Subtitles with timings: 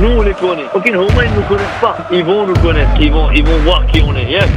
[0.00, 0.66] Nous, on les connaît.
[0.74, 1.96] Ok, au moins, ils ne nous connaissent pas.
[2.10, 2.90] Ils vont nous connaître.
[3.00, 4.30] Ils vont, ils vont voir qui on est.
[4.30, 4.48] Yes.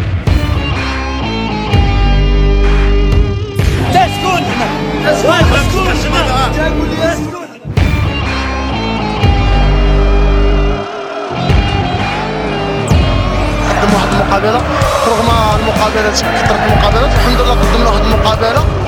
[13.70, 14.62] قدموا واحد المقابله
[15.08, 18.85] رغم المقابلات كثره المقابلات الحمد لله قدمنا واحد المقابله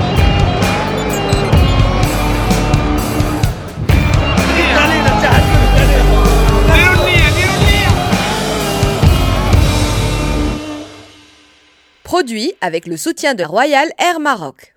[12.18, 14.74] Produit avec le soutien de Royal Air Maroc.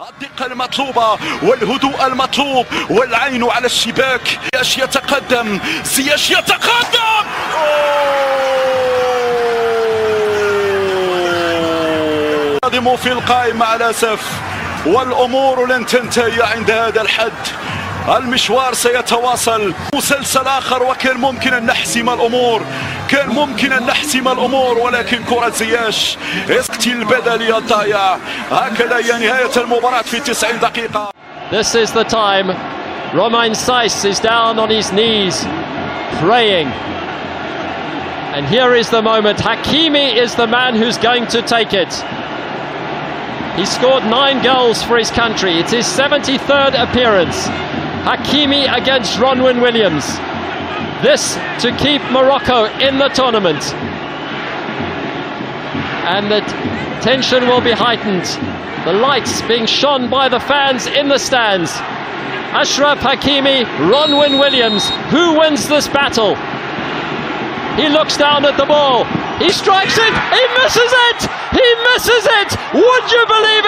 [0.00, 4.38] الدقة المطلوبة والهدوء المطلوب والعين على الشباك.
[4.54, 7.24] زياش يتقدم زياش يتقدم!
[12.62, 14.20] قادم في القائمة على الأسف
[14.86, 17.46] والأمور لن تنتهي عند هذا الحد.
[18.17, 22.61] المشوار سيتواصل مسلسل آخر وكان ممكن أن نحسم الأمور
[23.09, 26.17] كان ممكن أن نحسم الأمور ولكن كرة زياش
[26.49, 28.17] اسكتي البدني الضايع
[28.51, 31.09] هكذا هي نهاية المباراة في 90 دقيقة
[31.51, 32.49] This is the time.
[33.13, 35.45] Romain Saiss is down on his knees,
[36.19, 36.67] praying.
[38.35, 39.37] And here is the moment.
[39.37, 41.93] Hakimi is the man who's going to take it.
[43.55, 45.59] He scored nine goals for his country.
[45.59, 47.47] It's his 73rd appearance.
[48.04, 50.06] Hakimi against Ronwin Williams.
[51.02, 53.62] This to keep Morocco in the tournament.
[56.04, 56.40] And the
[57.02, 58.24] tension will be heightened.
[58.86, 61.70] The lights being shone by the fans in the stands.
[62.56, 64.88] Ashraf Hakimi, Ronwin Williams.
[65.10, 66.34] Who wins this battle?
[67.76, 69.04] He looks down at the ball.
[69.38, 70.14] He strikes it.
[70.34, 71.30] He misses it.
[71.52, 72.50] He misses it.
[72.74, 73.67] Would you believe it?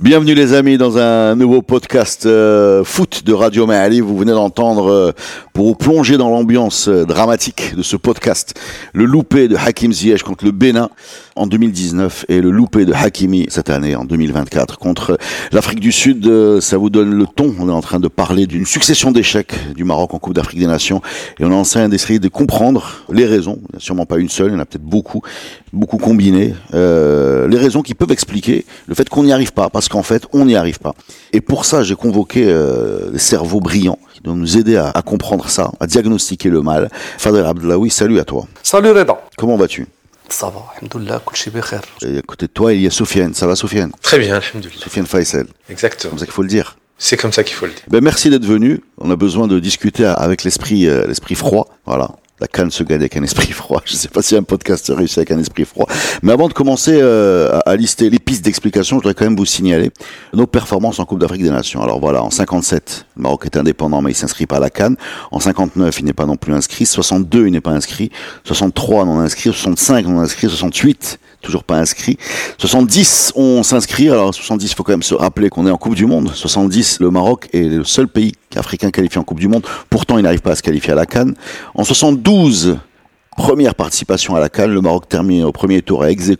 [0.00, 4.00] Bienvenue les amis dans un nouveau podcast euh, foot de Radio Mahali.
[4.00, 5.12] Vous venez d'entendre euh,
[5.52, 8.54] pour vous plonger dans l'ambiance euh, dramatique de ce podcast
[8.92, 10.88] le loupé de Hakim Ziyech contre le Bénin
[11.38, 15.18] en 2019 et le loupé de Hakimi cette année en 2024 contre
[15.52, 16.26] l'Afrique du Sud.
[16.26, 17.54] Euh, ça vous donne le ton.
[17.58, 20.66] On est en train de parler d'une succession d'échecs du Maroc en Coupe d'Afrique des
[20.66, 21.00] Nations
[21.38, 23.58] et on est en train d'essayer de comprendre les raisons.
[23.68, 25.22] Il n'y a sûrement pas une seule, il y en a peut-être beaucoup,
[25.72, 26.54] beaucoup combinées.
[26.74, 30.24] Euh, les raisons qui peuvent expliquer le fait qu'on n'y arrive pas parce qu'en fait
[30.32, 30.94] on n'y arrive pas.
[31.32, 35.02] Et pour ça j'ai convoqué euh, des cerveaux brillants qui doivent nous aider à, à
[35.02, 36.90] comprendre ça, à diagnostiquer le mal.
[37.18, 38.46] Fadel Abdelawi, salut à toi.
[38.62, 39.16] Salut Reda.
[39.36, 39.86] Comment vas-tu?
[40.28, 41.22] Ça va, alhamdoulilah,
[42.02, 43.34] Et à côté de toi, il y a Soufiane.
[43.34, 43.92] Ça va, Soufiane?
[44.02, 44.82] Très bien, alhamdoulilah.
[44.82, 45.46] Soufiane Faisal.
[45.70, 45.98] Exactement.
[46.02, 46.76] C'est comme ça qu'il faut le dire.
[46.98, 47.84] C'est comme ça qu'il faut le dire.
[47.88, 48.82] Ben, merci d'être venu.
[48.98, 51.68] On a besoin de discuter avec l'esprit, euh, l'esprit froid.
[51.86, 52.10] Voilà.
[52.40, 53.82] La canne se gagne avec un esprit froid.
[53.84, 55.86] Je sais pas si un podcast réussit avec un esprit froid.
[56.22, 59.44] Mais avant de commencer euh, à, lister les pistes d'explication, je voudrais quand même vous
[59.44, 59.90] signaler
[60.32, 61.82] nos performances en Coupe d'Afrique des Nations.
[61.82, 64.96] Alors voilà, en 57, le Maroc est indépendant, mais il s'inscrit pas à la canne.
[65.32, 66.86] En 59, il n'est pas non plus inscrit.
[66.86, 68.10] 62, il n'est pas inscrit.
[68.44, 69.50] 63, non inscrit.
[69.50, 70.48] 65, non inscrit.
[70.48, 72.18] 68, toujours pas inscrit.
[72.58, 74.10] 70, on s'inscrit.
[74.10, 76.30] Alors 70, il faut quand même se rappeler qu'on est en Coupe du Monde.
[76.32, 79.64] 70, le Maroc est le seul pays africain qualifié en Coupe du Monde.
[79.90, 81.34] Pourtant, il n'arrive pas à se qualifier à la Cannes.
[81.74, 82.78] En 72,
[83.36, 86.30] première participation à la Cannes, le Maroc termine au premier tour à ex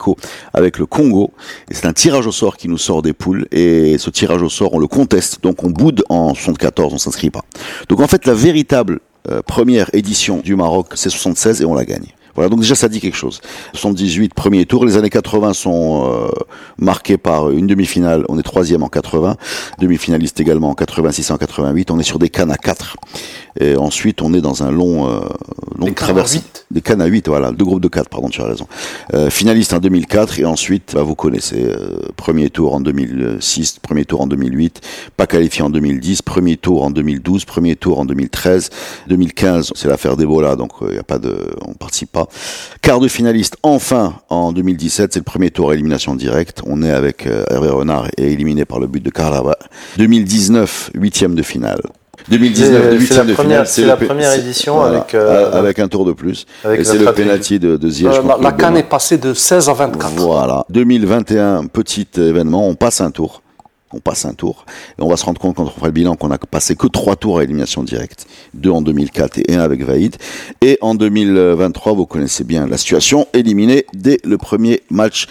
[0.53, 1.31] avec le Congo.
[1.69, 3.47] Et c'est un tirage au sort qui nous sort des poules.
[3.51, 5.41] Et ce tirage au sort, on le conteste.
[5.43, 7.43] Donc on boude en 74, on s'inscrit pas.
[7.87, 8.99] Donc en fait, la véritable
[9.29, 12.07] euh, première édition du Maroc, c'est 76 et on la gagne.
[12.39, 13.41] Voilà, donc déjà ça dit quelque chose.
[13.73, 14.85] 78, premier tour.
[14.85, 16.29] Les années 80 sont euh,
[16.77, 18.23] marquées par une demi-finale.
[18.29, 19.35] On est troisième en 80,
[19.79, 21.91] demi-finaliste également en 86 et en 88.
[21.91, 22.95] On est sur des cannes à 4.
[23.59, 25.19] Et ensuite, on est dans un long, euh,
[25.77, 26.37] long traversée.
[26.37, 26.65] huit.
[26.71, 28.67] Des cannes à 8, voilà, deux groupes de 4, pardon, tu as raison.
[29.13, 34.05] Euh, finaliste en 2004 et ensuite, bah, vous connaissez, euh, premier tour en 2006, premier
[34.05, 34.81] tour en 2008,
[35.17, 38.69] pas qualifié en 2010, premier tour en 2012, premier tour en 2013,
[39.07, 42.27] 2015, c'est l'affaire d'Ebola, donc il y a pas de, on participe pas.
[42.81, 46.61] Quart de finaliste enfin en 2017, c'est le premier tour à élimination directe.
[46.65, 49.57] On est avec euh, Hervé Renard et éliminé par le but de Carlava.
[49.97, 51.81] 2019, huitième de finale.
[52.27, 53.67] 2019, C'est- huitième la de première- finale.
[53.67, 56.45] c'est le la pe- première c'est- édition avec, euh, avec un tour de plus.
[56.63, 59.69] avec et c'est le penalty de, de Ziyech Euh, la, canne est passée de 16
[59.69, 60.13] à 24.
[60.15, 60.65] Voilà.
[60.69, 63.41] 2021, petit événement, on passe un tour.
[63.91, 64.65] On passe un tour.
[64.99, 66.85] Et on va se rendre compte quand on fera le bilan qu'on a passé que
[66.85, 68.27] trois tours à élimination directe.
[68.53, 70.15] Deux en 2004 et un avec Vaïd.
[70.61, 75.25] Et en 2023, vous connaissez bien la situation, éliminé dès le premier match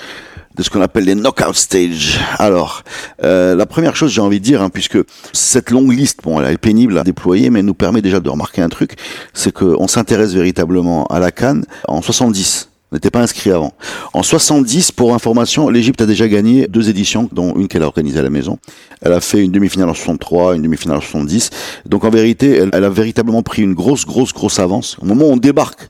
[0.58, 2.19] de ce qu'on appelle les knockout stage.
[2.38, 2.82] Alors,
[3.22, 4.99] euh, la première chose j'ai envie de dire, hein, puisque
[5.32, 8.28] cette longue liste, bon, elle est pénible à déployer, mais elle nous permet déjà de
[8.28, 8.96] remarquer un truc,
[9.32, 13.72] c'est qu'on s'intéresse véritablement à la Cannes en 70 On n'était pas inscrit avant.
[14.14, 18.19] En 70, pour information, l'Égypte a déjà gagné deux éditions, dont une qu'elle a organisée
[18.19, 18.58] à la maison.
[19.00, 21.50] Elle a fait une demi-finale en 63, une demi-finale en 70.
[21.87, 24.96] Donc en vérité, elle, elle a véritablement pris une grosse, grosse, grosse avance.
[25.00, 25.88] Au moment où on débarque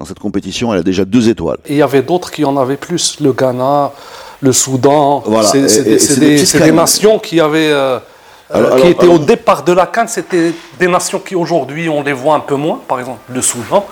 [0.00, 1.58] dans cette compétition, elle a déjà deux étoiles.
[1.66, 3.92] Et il y avait d'autres qui en avaient plus, le Ghana,
[4.40, 5.22] le Soudan.
[5.26, 5.46] Voilà.
[5.48, 7.68] C'est des, nations qui avaient.
[7.70, 8.00] euh, euh,
[8.50, 11.90] Alors- qui alors- étaient alors- au départ de la Cannes, c'était des nations qui aujourd'hui
[11.90, 13.86] on les voit un peu moins, par exemple le Soudan.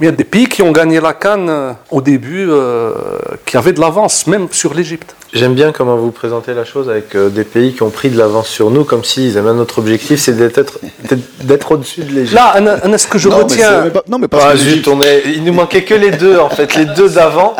[0.00, 2.92] Mais il y a des pays qui ont gagné la Cannes euh, au début, euh,
[3.44, 5.16] qui avaient de l'avance, même sur l'Égypte.
[5.32, 8.16] J'aime bien comment vous présentez la chose avec euh, des pays qui ont pris de
[8.16, 10.78] l'avance sur nous, comme s'ils avaient un autre objectif, c'est d'être
[11.42, 12.32] d'être au-dessus de l'Égypte.
[12.34, 12.54] Là,
[12.96, 13.82] ce que je Non, retiens.
[13.84, 16.38] mais pas- non, mais parce Ah, l'Égypte- on est- il nous manquait que les deux
[16.38, 17.56] en fait, les deux d'avant.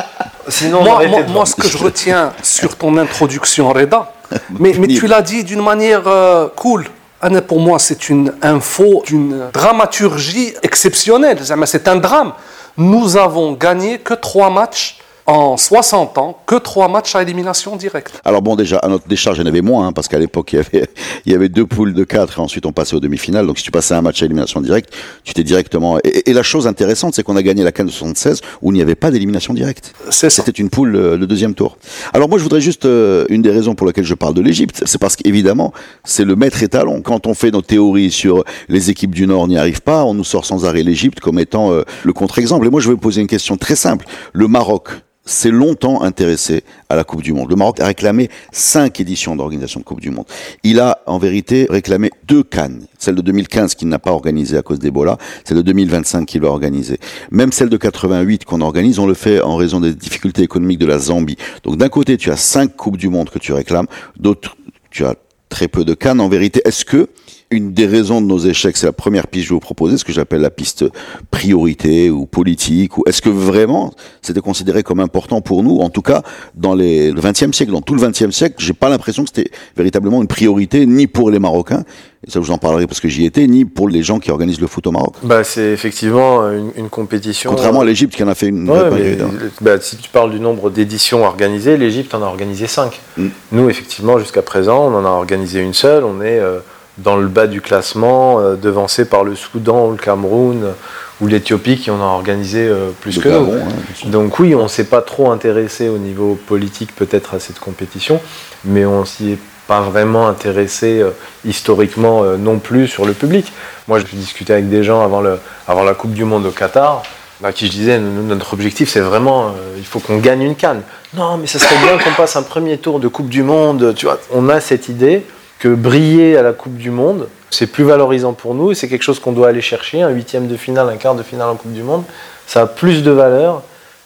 [0.47, 4.13] Sinon, on Moi, moi, ce que je retiens sur ton introduction, Reda,
[4.61, 6.87] mais, mais tu l'as dit d'une manière euh, cool.
[7.21, 11.39] Anna, pour moi, c'est une info d'une dramaturgie exceptionnelle.
[11.67, 12.33] C'est un drame.
[12.77, 14.98] Nous avons gagné que trois matchs
[15.29, 18.19] en 60 ans, que trois matchs à élimination directe.
[18.25, 20.55] Alors bon, déjà, à notre décharge, il y en avait moins, hein, parce qu'à l'époque,
[20.55, 20.89] il y avait,
[21.27, 23.47] il y avait deux poules de quatre, et ensuite on passait aux demi-finales.
[23.47, 24.91] Donc si tu passais un match à élimination directe,
[25.25, 25.99] tu t'es directement...
[26.03, 28.77] Et, et la chose intéressante, c'est qu'on a gagné la Cannes de 76, où il
[28.77, 29.93] n'y avait pas d'élimination directe.
[30.09, 30.43] C'est ça.
[30.43, 31.77] C'était une poule euh, le deuxième tour.
[32.15, 34.83] Alors moi, je voudrais juste euh, une des raisons pour lesquelles je parle de l'Égypte,
[34.87, 35.75] c'est parce qu'évidemment,
[36.05, 37.03] c'est le maître étalon.
[37.03, 40.25] Quand on fait nos théories sur les équipes du Nord n'y arrivent pas, on nous
[40.25, 42.67] sort sans arrêt l'Égypte comme étant euh, le contre-exemple.
[42.67, 44.07] Et moi, je vais vous poser une question très simple.
[44.33, 44.89] Le Maroc
[45.29, 47.51] s'est longtemps intéressé à la Coupe du Monde.
[47.51, 50.25] Le Maroc a réclamé cinq éditions d'organisation de Coupe du Monde.
[50.63, 52.87] Il a en vérité réclamé deux cannes.
[52.99, 56.49] Celle de 2015 qu'il n'a pas organisée à cause d'Ebola, celle de 2025 qu'il va
[56.49, 56.99] organiser.
[57.31, 60.87] Même celle de 88 qu'on organise, on le fait en raison des difficultés économiques de
[60.87, 61.37] la Zambie.
[61.63, 63.87] Donc d'un côté, tu as cinq Coupes du Monde que tu réclames,
[64.19, 64.57] d'autre,
[64.91, 65.15] tu as
[65.49, 66.21] très peu de cannes.
[66.21, 67.09] En vérité, est-ce que
[67.51, 69.97] une des raisons de nos échecs, c'est la première piste que je vais vous proposer,
[69.97, 70.85] ce que j'appelle la piste
[71.31, 76.03] priorité ou politique, ou est-ce que vraiment c'était considéré comme important pour nous, en tout
[76.03, 76.23] cas
[76.55, 79.51] dans les, le 20e siècle, dans tout le 20e siècle, j'ai pas l'impression que c'était
[79.77, 81.85] véritablement une priorité ni pour les Marocains,
[82.27, 84.31] et ça je vous en parlerai parce que j'y étais, ni pour les gens qui
[84.31, 85.15] organisent le foot au Maroc.
[85.23, 87.51] Bah, c'est effectivement une, une compétition.
[87.51, 88.69] Contrairement à l'Égypte qui en a fait une.
[88.69, 89.17] Ouais, mais,
[89.61, 93.01] bah, si tu parles du nombre d'éditions organisées, l'Égypte en a organisé 5.
[93.17, 93.27] Mm.
[93.53, 96.05] Nous, effectivement, jusqu'à présent, on en a organisé une seule.
[96.05, 96.59] On est euh,
[96.99, 100.75] dans le bas du classement, euh, devancé par le Soudan ou le Cameroun
[101.21, 103.53] ou l'Éthiopie qui en a organisé euh, plus Le que nous.
[103.53, 103.69] Hein.
[104.07, 108.21] Donc oui, on ne s'est pas trop intéressé au niveau politique peut-être à cette compétition,
[108.65, 111.11] mais on s'y est pas vraiment intéressé euh,
[111.45, 113.53] historiquement non plus sur le public.
[113.87, 117.03] Moi, je discutais avec des gens avant, le, avant la Coupe du Monde au Qatar,
[117.45, 120.81] à qui je disais, notre objectif, c'est vraiment, il faut qu'on gagne une canne.
[121.15, 123.95] Non, mais ça serait bien qu'on passe un premier tour de Coupe du Monde.
[123.95, 125.25] Tu vois, on a cette idée
[125.59, 129.03] que briller à la Coupe du Monde, c'est plus valorisant pour nous et c'est quelque
[129.03, 130.03] chose qu'on doit aller chercher.
[130.03, 132.03] Un huitième de finale, un quart de finale en Coupe du Monde,
[132.47, 133.63] ça a plus de valeur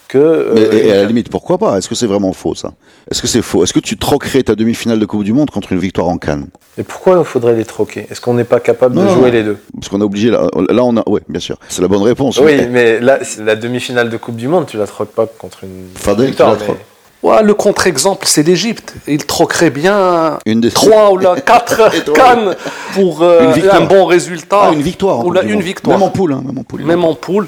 [0.09, 0.19] que.
[0.19, 1.77] euh, Mais, et, et à la limite, pourquoi pas?
[1.79, 2.73] Est-ce que c'est vraiment faux ça?
[3.11, 3.65] Est-ce que c'est faux?
[3.65, 6.47] Est-ce que tu troquerais ta demi-finale de Coupe du Monde contre une victoire en Cannes?
[6.79, 8.07] Et pourquoi il faudrait les troquer?
[8.11, 9.33] Est-ce qu'on n'est pas capable Non, de jouer non.
[9.33, 9.59] les deux?
[9.75, 12.39] Parce qu'on a obligé là, là on a, ouais, bien sûr, c'est la bonne réponse.
[12.39, 15.65] Oui, mais- mais là, la demi-finale de Coupe du Monde, tu la troques pas contre
[15.65, 16.57] une Fadel, victoire.
[16.57, 16.79] tu la mais-.
[17.23, 18.95] Ouais, le contre-exemple, c'est l'Égypte.
[19.07, 20.39] Ils troqueraient bien
[20.75, 22.57] trois ou quatre cannes
[22.95, 24.63] pour euh, un bon résultat.
[24.65, 25.25] Ah, une victoire.
[25.25, 25.97] Ou la, une victoire.
[25.97, 26.83] Hein, même en poule.
[26.85, 27.47] Même en poule.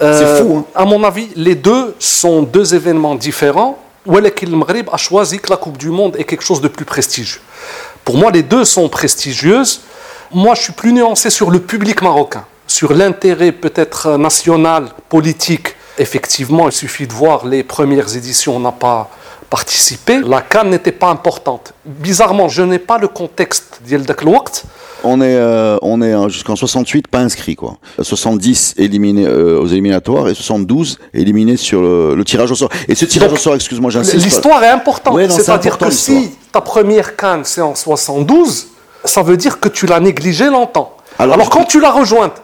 [0.00, 0.56] Euh, c'est fou.
[0.58, 0.64] Hein.
[0.74, 3.78] À mon avis, les deux sont deux événements différents.
[4.06, 6.84] Ou le Maghreb a choisi que la Coupe du Monde est quelque chose de plus
[6.84, 7.40] prestigieux.
[8.04, 9.82] Pour moi, les deux sont prestigieuses.
[10.32, 16.68] Moi, je suis plus nuancé sur le public marocain, sur l'intérêt peut-être national, politique effectivement,
[16.68, 19.10] il suffit de voir les premières éditions, on n'a pas
[19.52, 21.74] participé, la canne n'était pas importante.
[21.84, 24.02] Bizarrement, je n'ai pas le contexte d'Yel
[25.04, 27.74] on est, euh, on est euh, jusqu'en 68 pas inscrit quoi.
[28.00, 32.70] 70 éliminé euh, aux éliminatoires et 72 éliminé sur le, tirage au sort.
[32.88, 34.24] Et ce tirage au sort, excuse-moi, j'insiste.
[34.24, 35.18] L'histoire est importante.
[35.30, 38.68] C'est-à-dire que si ta première canne c'est en 72,
[39.04, 40.96] ça veut dire que tu l'as négligée longtemps.
[41.18, 42.40] Alors, quand tu l'as rejointe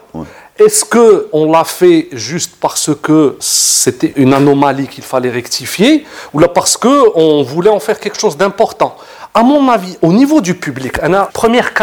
[0.59, 6.39] est-ce que on l'a fait juste parce que c'était une anomalie qu'il fallait rectifier, ou
[6.39, 8.95] là parce que on voulait en faire quelque chose d'important?
[9.33, 11.73] À mon avis, au niveau du public, la première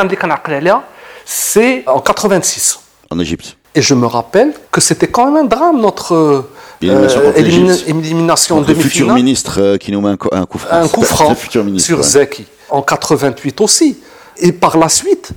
[1.25, 2.79] c'est en 86.
[3.11, 3.57] En Égypte.
[3.75, 7.85] Et je me rappelle que c'était quand même un drame, notre euh, Élimination contre élimina-
[7.89, 10.81] élimination en le futur ministre euh, qui nous met un, co- un coup franc.
[10.81, 11.05] un coup
[11.79, 12.03] sur ouais.
[12.03, 12.47] Zeki.
[12.71, 13.99] En 88 aussi.
[14.39, 15.31] Et par la suite,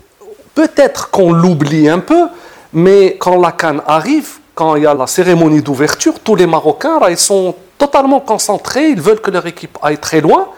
[0.55, 2.27] peut-être qu'on l'oublie un peu,
[2.73, 6.99] mais quand la Cannes arrive, quand il y a la cérémonie d'ouverture, tous les Marocains,
[6.99, 10.49] là, ils sont totalement concentrés, ils veulent que leur équipe aille très loin,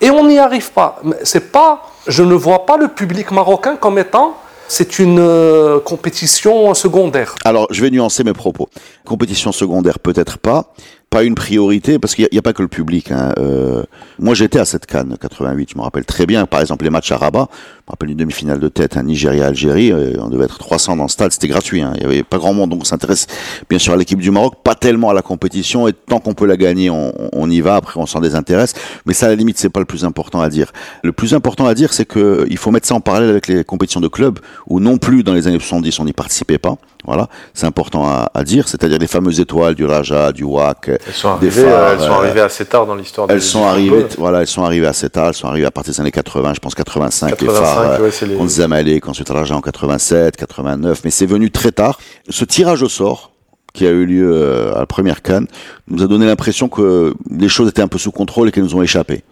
[0.00, 1.00] et on n'y arrive pas.
[1.22, 4.34] C'est pas, je ne vois pas le public marocain comme étant,
[4.68, 7.34] c'est une euh, compétition secondaire.
[7.44, 8.68] Alors, je vais nuancer mes propos.
[9.04, 10.72] Compétition secondaire, peut-être pas.
[11.16, 13.10] Pas une priorité parce qu'il n'y a, pas que le public.
[13.10, 13.32] Hein.
[13.38, 13.82] Euh,
[14.18, 16.44] moi, j'étais à cette Cannes 88, je me rappelle très bien.
[16.44, 19.92] Par exemple, les matchs à Rabat, je me rappelle une demi-finale de tête, un Nigeria-Algérie,
[19.92, 21.80] euh, on devait être 300 dans le stade, c'était gratuit.
[21.80, 21.94] Hein.
[21.96, 23.28] Il y avait pas grand monde, donc on s'intéresse
[23.70, 25.88] bien sûr à l'équipe du Maroc, pas tellement à la compétition.
[25.88, 27.76] Et tant qu'on peut la gagner, on, on y va.
[27.76, 28.74] Après, on s'en désintéresse.
[29.06, 30.70] Mais ça, à la limite, c'est pas le plus important à dire.
[31.02, 33.64] Le plus important à dire, c'est que il faut mettre ça en parallèle avec les
[33.64, 36.76] compétitions de club où non plus dans les années 70 on n'y participait pas.
[37.06, 38.68] Voilà, c'est important à, à dire.
[38.68, 42.04] C'est-à-dire les fameuses étoiles du Raja, du WAC, Elles sont des arrivées, phares, elles sont
[42.06, 43.26] euh, arrivées assez tard dans l'histoire.
[43.30, 46.00] elles sont arrivées, voilà, elles sont arrivées assez tard, elles sont arrivées à partir des
[46.00, 49.28] années 80, je pense 85, les 85, phares euh, ouais, c'est les- contre Zamalek, ensuite
[49.28, 51.98] Raja en 87, 89, mais c'est venu très tard.
[52.28, 53.32] Ce tirage au sort
[53.72, 55.46] qui a eu lieu euh, à la première canne
[55.88, 58.74] nous a donné l'impression que les choses étaient un peu sous contrôle et qu'elles nous
[58.74, 59.22] ont échappé.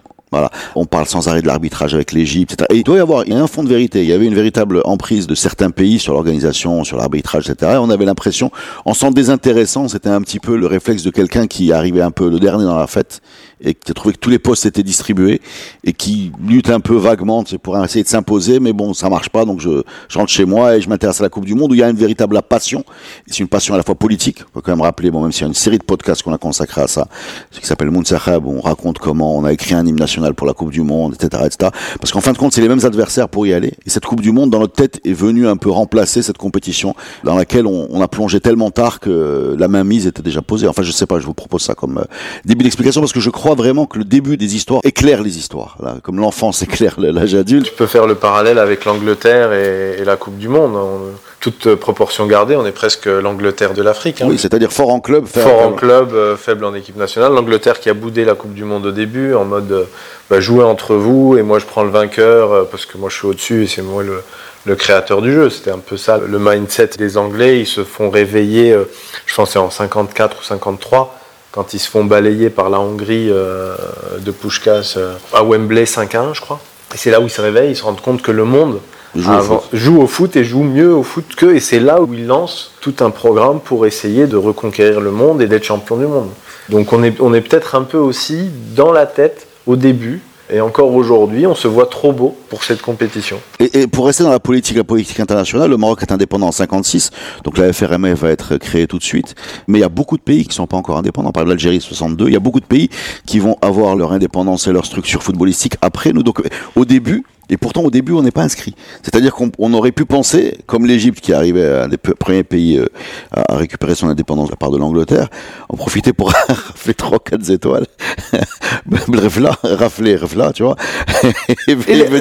[0.74, 2.66] On parle sans arrêt de l'arbitrage avec l'Égypte, etc.
[2.70, 4.02] Et il doit y avoir, il y a un fond de vérité.
[4.02, 7.72] Il y avait une véritable emprise de certains pays sur l'organisation, sur l'arbitrage, etc.
[7.74, 8.50] Et on avait l'impression,
[8.84, 12.28] en s'en désintéressant, c'était un petit peu le réflexe de quelqu'un qui arrivait un peu
[12.28, 13.20] le dernier dans la fête
[13.60, 15.40] et qui a trouvé que tous les postes étaient distribués
[15.84, 19.44] et qui lutte un peu vaguement pour essayer de s'imposer, mais bon, ça marche pas.
[19.44, 19.82] Donc je,
[20.14, 21.88] rentre chez moi et je m'intéresse à la Coupe du Monde où il y a
[21.88, 22.84] une véritable passion.
[23.26, 24.44] C'est une passion à la fois politique.
[24.52, 26.38] Faut quand même rappeler, bon, même s'il y a une série de podcasts qu'on a
[26.38, 27.08] consacrés à ça,
[27.50, 30.52] ce qui s'appelle Mounsakhab, on raconte comment on a écrit un hymne national pour la
[30.52, 31.70] Coupe du Monde, etc., etc.
[32.00, 33.74] Parce qu'en fin de compte, c'est les mêmes adversaires pour y aller.
[33.86, 36.94] Et cette Coupe du Monde, dans notre tête, est venue un peu remplacer cette compétition
[37.22, 40.66] dans laquelle on, on a plongé tellement tard que la mainmise était déjà posée.
[40.68, 42.04] Enfin, je sais pas, je vous propose ça comme euh,
[42.44, 45.76] début d'explication parce que je crois vraiment que le début des histoires éclaire les histoires.
[45.82, 47.66] Là, comme l'enfance éclaire l'âge adulte.
[47.66, 50.74] Tu peux faire le parallèle avec l'Angleterre et, et la Coupe du Monde.
[50.74, 51.00] On-
[51.40, 54.22] toute proportion gardée, on est presque l'Angleterre de l'Afrique.
[54.22, 54.26] hein.
[54.30, 57.34] Oui, c'est-à-dire fort en club, faire- Fort en club, euh, faible en équipe nationale.
[57.34, 59.84] L'Angleterre qui a boudé la Coupe du Monde au début en mode euh,
[60.30, 63.16] bah, jouez entre vous et moi je prends le vainqueur euh, parce que moi je
[63.16, 64.22] suis au-dessus et c'est moi le,
[64.64, 65.50] le créateur du jeu.
[65.50, 67.60] C'était un peu ça le mindset des Anglais.
[67.60, 68.84] Ils se font réveiller, euh,
[69.26, 71.14] je pense c'est en 54 ou 53,
[71.54, 73.76] quand ils se font balayer par la Hongrie euh,
[74.18, 76.60] de Pushkas euh, à Wembley 5-1, je crois.
[76.92, 78.80] Et c'est là où ils se réveillent, ils se rendent compte que le monde
[79.14, 79.62] Joue au foot.
[79.72, 81.54] joue au foot et joue mieux au foot qu'eux.
[81.54, 85.40] Et c'est là où ils lancent tout un programme pour essayer de reconquérir le monde
[85.40, 86.30] et d'être champion du monde.
[86.70, 90.22] Donc on est, on est peut-être un peu aussi dans la tête au début.
[90.50, 93.40] Et encore aujourd'hui, on se voit trop beau pour cette compétition.
[93.60, 97.10] Et, pour rester dans la politique, la politique internationale, le Maroc est indépendant en 56,
[97.44, 99.34] donc la FRMF va être créée tout de suite.
[99.68, 101.32] Mais il y a beaucoup de pays qui sont pas encore indépendants.
[101.32, 102.90] Par exemple, l'Algérie 62, il y a beaucoup de pays
[103.24, 106.22] qui vont avoir leur indépendance et leur structure footballistique après nous.
[106.22, 106.42] Donc
[106.76, 108.74] au début, et pourtant au début, on n'est pas inscrit.
[109.02, 112.86] C'est-à-dire qu'on on aurait pu penser, comme l'Égypte qui arrivait un des premiers pays euh,
[113.32, 115.28] à à récupérer son indépendance de la part de l'Angleterre,
[115.68, 117.86] en profiter pour rafler trois, quatre étoiles.
[119.12, 120.76] rafler, rafler, rafler, tu vois.
[121.68, 121.72] Et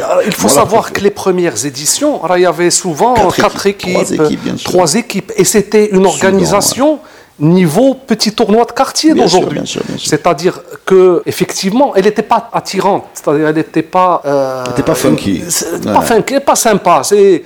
[0.01, 0.61] alors, il faut Voilà.
[0.63, 4.43] savoir que les premières éditions, il y avait souvent Quatre quatre, équipes, équipes, trois équipes,
[4.43, 4.69] bien sûr.
[4.71, 6.99] trois équipes, et c'était une organisation
[7.40, 9.58] niveau petit tournoi de quartier Bien sûr, d'aujourd'hui.
[9.60, 10.08] bien sûr, bien sûr.
[10.10, 14.94] C'est-à-dire que effectivement, elle n'était pas attirante, c'est-à-dire elle n'était pas, euh, Elle était pas
[14.96, 15.42] funky.
[15.48, 15.92] c'est Ouais.
[15.92, 17.02] pas funky, pas sympa.
[17.04, 17.44] C'est,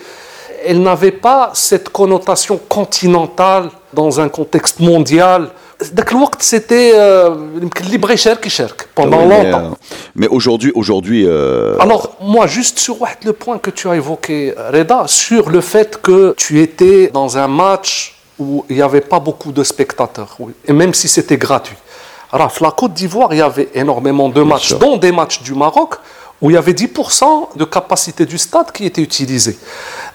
[0.64, 5.50] elle n'avait pas cette connotation continentale dans un contexte mondial.
[5.94, 7.30] ذاك الوقت, c'était euh,
[7.62, 9.72] يمكن اللي بغى يشارك يشارك pendant Oui, mais, longtemps.
[9.72, 13.96] euh, mais aujourd'hui, aujourd'hui, euh, Alors, moi, juste sur واحد le point que tu as
[13.96, 19.01] évoqué, Reda, sur le fait que tu étais dans un match où il n'y avait
[19.01, 21.77] pas beaucoup de spectateurs, et même si c'était gratuit.
[22.31, 24.79] Alors, la Côte d'Ivoire, il y avait énormément de matchs, sûr.
[24.79, 25.95] dont des matchs du Maroc,
[26.41, 29.57] où il y avait 10% de capacité du stade qui était utilisée.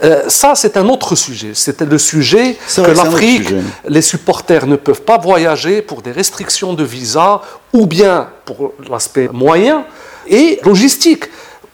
[0.05, 1.53] Euh, ça, c'est un autre sujet.
[1.55, 3.53] C'était le sujet que l'Afrique,
[3.89, 7.41] les supporters ne peuvent pas voyager pour des restrictions de visa
[7.73, 9.85] ou bien pour l'aspect moyen
[10.29, 11.25] et logistique.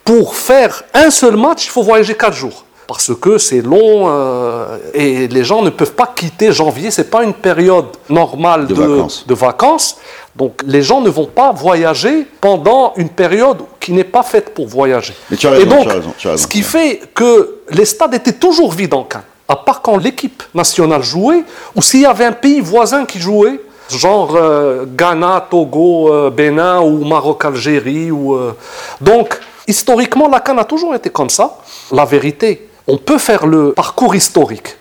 [0.03, 2.65] Pour faire un seul match, il faut voyager quatre jours.
[2.89, 6.89] Parce que c'est long euh, et les gens ne peuvent pas quitter janvier.
[6.89, 9.27] C'est pas une période normale De de, vacances.
[9.27, 9.97] de vacances.
[10.35, 14.67] Donc les gens ne vont pas voyager pendant une période qui n'est pas faite pour
[14.67, 15.13] voyager.
[15.29, 16.41] Mais tu as et raison, donc, tu as raison, tu as raison.
[16.41, 20.41] ce qui fait que les stades étaient toujours vides en Cannes, à part quand l'équipe
[20.55, 21.43] nationale jouait,
[21.75, 26.79] ou s'il y avait un pays voisin qui jouait, genre euh, Ghana, Togo, euh, Bénin
[26.81, 28.09] ou Maroc-Algérie.
[28.09, 28.55] Ou, euh,
[28.99, 31.55] Donc, historiquement, la Cannes a toujours été comme ça.
[31.91, 34.75] La vérité, on peut faire le parcours historique,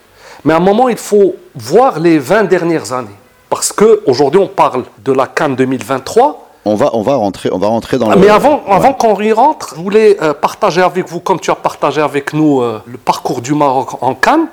[0.44, 3.18] mais à un moment, il faut voir les 20 dernières années.
[3.50, 6.48] Parce qu'aujourd'hui, on parle de la Cannes 2023.
[6.64, 8.20] on va, on va rentrer, on va rentrer dans Ah, le.
[8.20, 11.54] Mais avant, avant qu'on y rentre, je voulais euh, partager avec vous, comme tu as
[11.54, 14.48] partagé avec nous euh, le parcours du Maroc en Cannes.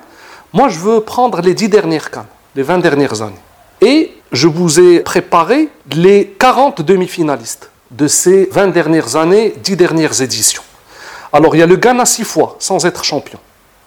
[0.52, 3.42] Moi, je veux prendre les 10 dernières Cannes, les 20 dernières années.
[3.82, 10.20] Et je vous ai préparé les 40 demi-finalistes de ces 20 dernières années, 10 dernières
[10.22, 10.62] éditions.
[11.36, 13.38] Alors, il y a le Ghana 6 fois, sans être champion.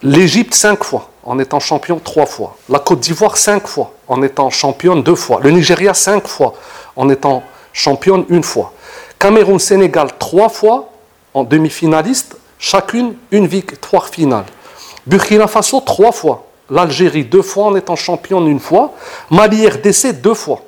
[0.03, 2.55] L'Égypte 5 fois, en étant champion trois fois.
[2.69, 5.39] La Côte d'Ivoire cinq fois, en étant championne deux fois.
[5.41, 6.53] Le Nigeria cinq fois,
[6.95, 7.41] en étant
[7.73, 8.73] championne une fois.
[9.17, 10.91] Cameroun-Sénégal trois fois
[11.33, 14.45] en demi-finaliste, chacune une victoire finale.
[15.07, 16.45] Burkina Faso trois fois.
[16.69, 18.93] L'Algérie deux fois en étant championne une fois.
[19.31, 20.61] Mali RDC deux fois.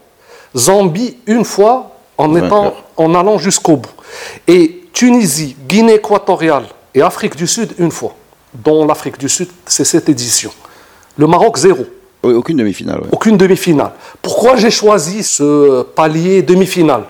[0.57, 3.91] Zambie une fois en, étant, en allant jusqu'au bout.
[4.47, 8.15] Et Tunisie, Guinée équatoriale et Afrique du Sud une fois.
[8.53, 10.51] Dont l'Afrique du Sud, c'est cette édition.
[11.17, 11.85] Le Maroc zéro.
[12.23, 13.01] Oui, aucune demi-finale.
[13.11, 13.93] Aucune demi-finale.
[14.21, 17.05] Pourquoi j'ai choisi ce palier demi-finale?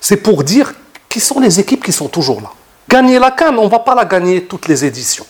[0.00, 0.72] C'est pour dire
[1.08, 2.50] qui sont les équipes qui sont toujours là.
[2.88, 5.26] Gagner la Cannes, on ne va pas la gagner toutes les éditions.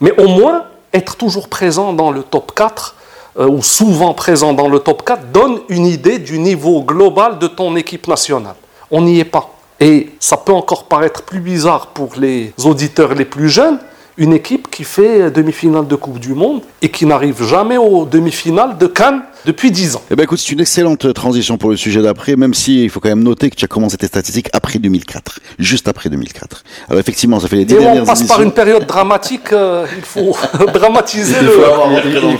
[0.00, 2.96] Mais au moins, être toujours présent dans le top 4,
[3.38, 7.46] euh, ou souvent présent dans le top 4, donne une idée du niveau global de
[7.46, 8.56] ton équipe nationale.
[8.90, 9.57] On n'y est pas.
[9.80, 13.78] Et ça peut encore paraître plus bizarre pour les auditeurs les plus jeunes,
[14.18, 18.76] une équipe qui fait demi-finale de Coupe du Monde et qui n'arrive jamais aux demi-finales
[18.76, 20.02] de Cannes depuis 10 ans.
[20.10, 22.98] Eh ben écoute, c'est une excellente transition pour le sujet d'après, même si il faut
[23.00, 26.64] quand même noter que tu as commencé tes statistiques après 2004, juste après 2004.
[26.88, 29.86] Alors effectivement, ça fait les 10 et dernières on passe par une période dramatique, euh,
[29.96, 30.36] il faut
[30.74, 31.64] dramatiser Il le...
[31.64, 31.88] avoir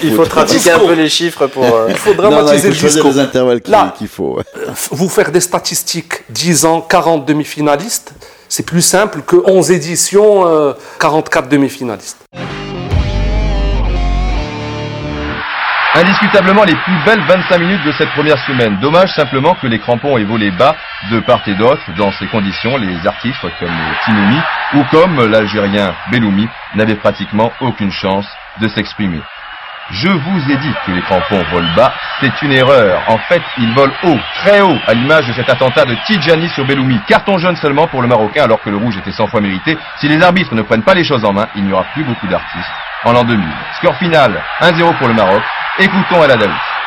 [0.02, 1.64] il- faut pratiquer un peu les chiffres pour.
[1.64, 3.11] euh, Il faut Non, non, il dramatiser faut le discours.
[3.12, 3.94] les intervalles qu'il Là.
[3.97, 4.37] qu'il faut.
[4.38, 4.44] ouais.
[4.90, 8.12] vous faire des statistiques 10 ans, 40 demi-finalistes,
[8.49, 12.25] c'est plus simple que 11 éditions, euh, 44 demi-finalistes.
[15.95, 18.78] Indiscutablement les plus belles 25 minutes de cette première semaine.
[18.81, 20.76] Dommage simplement que les crampons aient volé bas
[21.11, 21.81] de part et d'autre.
[21.97, 23.71] Dans ces conditions, les artistes comme
[24.05, 24.38] Tinoumi
[24.75, 28.26] ou comme l'Algérien Belloumi n'avaient pratiquement aucune chance
[28.61, 29.21] de s'exprimer.
[29.90, 33.00] Je vous ai dit que les crampons volent bas, c'est une erreur.
[33.07, 36.66] En fait, ils volent haut, très haut, à l'image de cet attentat de Tidjani sur
[36.66, 37.00] Belloumi.
[37.09, 39.78] Carton jaune seulement pour le Marocain alors que le rouge était 100 fois mérité.
[39.97, 42.26] Si les arbitres ne prennent pas les choses en main, il n'y aura plus beaucoup
[42.26, 42.68] d'artistes
[43.04, 43.42] en l'an 2000.
[43.78, 45.42] Score final, 1-0 pour le Maroc.
[45.78, 46.77] Écoutons El Adaoui.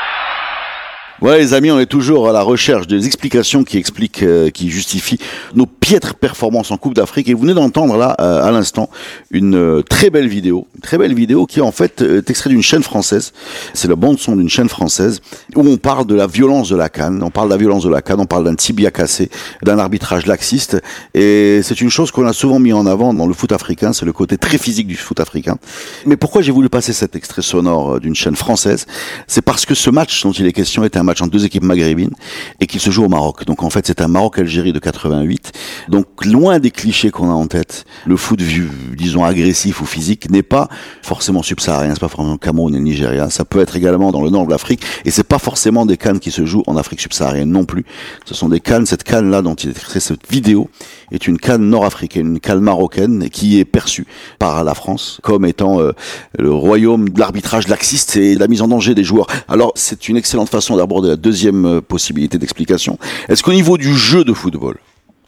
[1.21, 4.71] Ouais, les amis, on est toujours à la recherche des explications qui expliquent, euh, qui
[4.71, 5.19] justifient
[5.53, 7.29] nos piètres performances en Coupe d'Afrique.
[7.29, 8.89] Et vous venez d'entendre là, euh, à l'instant,
[9.29, 12.63] une euh, très belle vidéo, très belle vidéo qui en fait euh, est extrait d'une
[12.63, 13.33] chaîne française.
[13.73, 15.19] C'est la bande son d'une chaîne française
[15.55, 17.21] où on parle de la violence de la canne.
[17.21, 18.19] On parle de la violence de la canne.
[18.21, 19.29] On parle d'un tibia cassé,
[19.63, 20.81] d'un arbitrage laxiste.
[21.13, 23.91] Et c'est une chose qu'on a souvent mis en avant dans le foot africain.
[23.91, 25.57] C'est le côté très physique du foot africain.
[26.05, 28.87] Mais pourquoi j'ai voulu passer cet extrait sonore euh, d'une chaîne française?
[29.27, 31.63] C'est parce que ce match dont il est question est un match entre deux équipes
[31.63, 32.13] maghrébines
[32.59, 33.45] et qu'il se joue au Maroc.
[33.45, 35.51] Donc en fait, c'est un Maroc-Algérie de 88.
[35.89, 40.29] Donc loin des clichés qu'on a en tête, le foot vu, disons agressif ou physique
[40.29, 40.69] n'est pas
[41.01, 43.29] forcément subsaharien, c'est pas forcément Cameroun et Nigeria.
[43.29, 46.19] Ça peut être également dans le nord de l'Afrique et c'est pas forcément des cannes
[46.19, 47.85] qui se jouent en Afrique subsaharienne non plus.
[48.25, 48.85] Ce sont des cannes.
[48.85, 50.69] Cette canne là dont il est extrait cette vidéo
[51.11, 54.05] est une canne nord-africaine, une canne marocaine qui est perçue
[54.39, 55.91] par la France comme étant euh,
[56.37, 59.27] le royaume de l'arbitrage laxiste et de la mise en danger des joueurs.
[59.47, 62.97] Alors c'est une excellente façon d'aborder la deuxième euh, possibilité d'explication.
[63.29, 64.77] Est-ce qu'au niveau du jeu de football,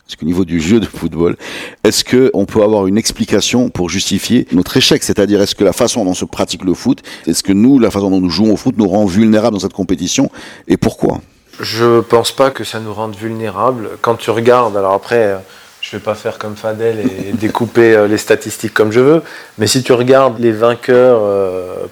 [0.08, 1.38] est-ce qu'au niveau du jeu de football,
[1.86, 5.02] est-ce que on peut avoir une explication pour justifier notre échec?
[5.02, 8.10] C'est-à-dire, est-ce que la façon dont se pratique le foot, est-ce que nous, la façon
[8.10, 10.30] dont nous jouons au foot, nous rend vulnérables dans cette compétition
[10.68, 11.22] Et pourquoi?
[11.62, 13.92] Je pense pas que ça nous rende vulnérables.
[14.02, 15.38] Quand tu regardes, alors après, euh,
[15.80, 19.22] je vais pas faire comme Fadel et découper euh, les statistiques comme je veux,
[19.58, 21.22] mais si tu regardes les vainqueurs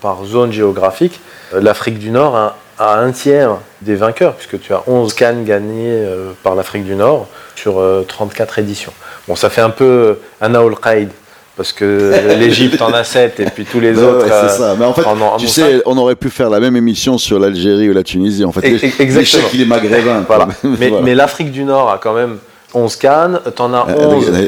[0.02, 1.22] par zone géographique,
[1.54, 5.92] l'Afrique du Nord a, a un tiers des vainqueurs, puisque tu as 11 cannes gagnées
[5.92, 8.94] euh, par l'Afrique du Nord sur euh, 34 éditions.
[9.28, 11.10] Bon, ça fait un peu un Aoul Qaïd,
[11.56, 14.26] parce que l'Égypte en a 7 et puis tous les autres.
[14.26, 14.76] ouais, euh, c'est ça.
[14.80, 17.18] Mais en fait, en ont- en tu sais, on aurait pu faire la même émission
[17.18, 18.44] sur l'Algérie ou la Tunisie.
[18.46, 19.48] En fait, Ex- l'échec, exactement.
[19.54, 20.24] il est maghrébin.
[20.28, 20.46] Voilà.
[20.46, 20.56] quoi.
[20.80, 21.06] Mais, Voilà.
[21.06, 22.38] mais l'Afrique du Nord a quand même
[22.74, 24.30] 11 cannes, t'en as Euh, 11.
[24.30, 24.46] euh,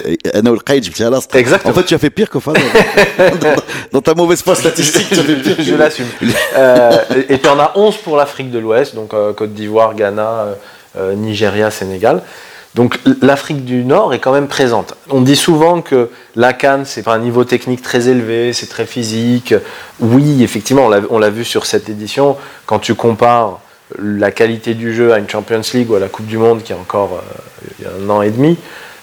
[0.82, 1.70] suis dit, ah.
[1.70, 2.64] En fait, tu as fait pire que Fadel.
[3.92, 5.56] dans, ta mauvaise foi statistique, tu as fait pire.
[5.60, 6.08] je, l'assume.
[6.56, 6.92] Euh,
[7.30, 10.54] et tu en as 11 pour l'Afrique de l'Ouest, donc euh, Côte d'Ivoire, Ghana, euh,
[10.98, 12.22] euh, Nigeria, Sénégal.
[12.76, 14.96] Donc l'Afrique du Nord est quand même présente.
[15.12, 19.54] On dit souvent que la Cannes, c'est un niveau technique très élevé, c'est très physique.
[20.00, 22.36] Oui, effectivement, on on l'a vu sur cette édition.
[22.66, 23.60] Quand tu compares
[24.00, 26.72] la qualité du jeu à une Champions League ou à la Coupe du Monde qui
[26.72, 28.58] est encore euh, il y a un an et demi,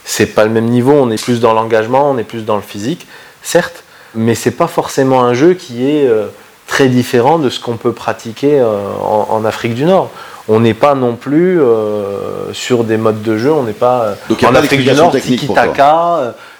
[0.04, 0.92] c'est pas le même niveau.
[0.92, 3.06] On est plus dans l'engagement, on est plus dans le physique,
[3.42, 6.26] certes, mais c'est pas forcément un jeu qui est euh,
[6.66, 10.10] très différent de ce qu'on peut pratiquer euh, en, en Afrique du Nord.
[10.48, 11.60] On n'est pas non plus
[12.52, 15.46] sur des modes de jeu, on n'est pas Donc, en Afrique du Nord, technique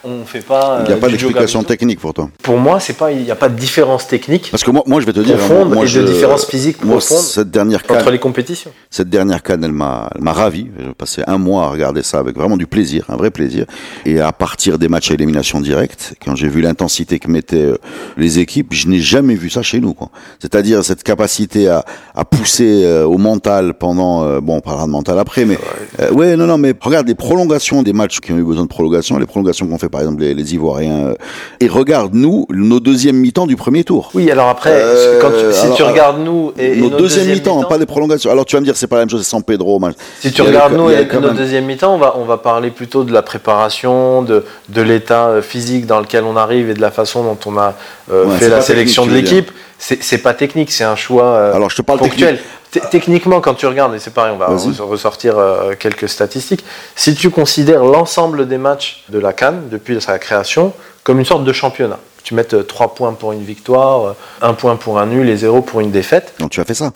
[0.02, 0.78] On fait pas.
[0.80, 2.30] Il n'y a euh, pas d'explication technique pour toi.
[2.42, 5.00] Pour moi, c'est pas, il n'y a pas de différence technique Parce que moi, moi
[5.00, 7.80] je vais te dire, profonde moi, et je- de différence physique moi, profonde cette dernière
[7.88, 8.70] entre canne, les compétitions.
[8.88, 10.68] cette dernière canne, elle m'a, m'a ravi.
[10.78, 13.66] J'ai passé un mois à regarder ça avec vraiment du plaisir, un vrai plaisir.
[14.06, 17.76] Et à partir des matchs à élimination directe, quand j'ai vu l'intensité que mettaient euh,
[18.16, 19.92] les équipes, je n'ai jamais vu ça chez nous.
[19.92, 20.08] Quoi.
[20.38, 21.84] C'est-à-dire cette capacité à,
[22.14, 25.58] à pousser euh, au mental pendant, euh, bon, on parlera de mental après, mais
[26.00, 28.68] euh, ouais, non, non, mais regarde les prolongations des matchs qui ont eu besoin de
[28.68, 31.14] prolongation, les prolongations qu'ont fait par exemple les, les Ivoiriens, euh,
[31.60, 34.10] et regarde nous nos deuxièmes mi-temps du premier tour.
[34.14, 36.96] Oui, alors après, Euh, quand tu- si alors, tu regardes nous et, et nos notre
[36.98, 38.30] deuxième mi-temps, pas des prolongations.
[38.30, 39.78] Alors tu vas me dire c'est pas la même chose, c'est San Pedro.
[39.78, 39.96] match.
[40.20, 42.70] Si tu regardes nous et quand notre même- deuxième mi-temps, on va, on va parler
[42.70, 46.80] plutôt de la préparation, de, de l'état euh, physique dans lequel on arrive et de
[46.80, 47.74] la façon dont on a
[48.12, 49.50] euh, Ouais, fait la sélection de l'équipe.
[49.78, 52.36] C'est c'est pas technique, c'est un choix euh, Alors je te parle ponctuel.
[52.36, 52.46] technique.
[52.90, 56.64] Techniquement, quand tu regardes, et c'est pareil, on va re- ressortir euh, quelques statistiques.
[56.94, 61.44] Si tu considères l'ensemble des matchs de la Cannes depuis sa création comme une sorte
[61.44, 65.36] de championnat, tu mets 3 points pour une victoire, 1 point pour un nul et
[65.36, 66.34] 0 pour une défaite.
[66.38, 66.92] Donc tu as fait ça.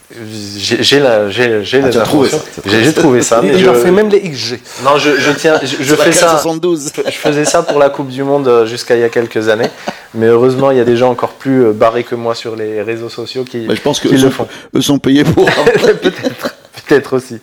[0.56, 2.38] J'ai la- Ah, trouvé informations.
[2.38, 3.40] ça, J'ai trouvé ça.
[3.42, 4.60] mais Il je- a fait même les XG.
[4.84, 6.30] non, je, je tiens, je, fais ça.
[6.30, 6.92] 72.
[7.06, 9.70] Je faisais ça pour la Coupe du Monde euh, jusqu'à il y a quelques années,
[10.14, 12.82] mais heureusement il y a des gens encore plus euh, barrés que moi sur les
[12.82, 14.46] réseaux sociaux qui, Mais je pense que eux le sont, font.
[14.74, 15.46] eux sont payés pour.
[15.74, 16.54] peut-être,
[16.86, 17.38] peut-être aussi.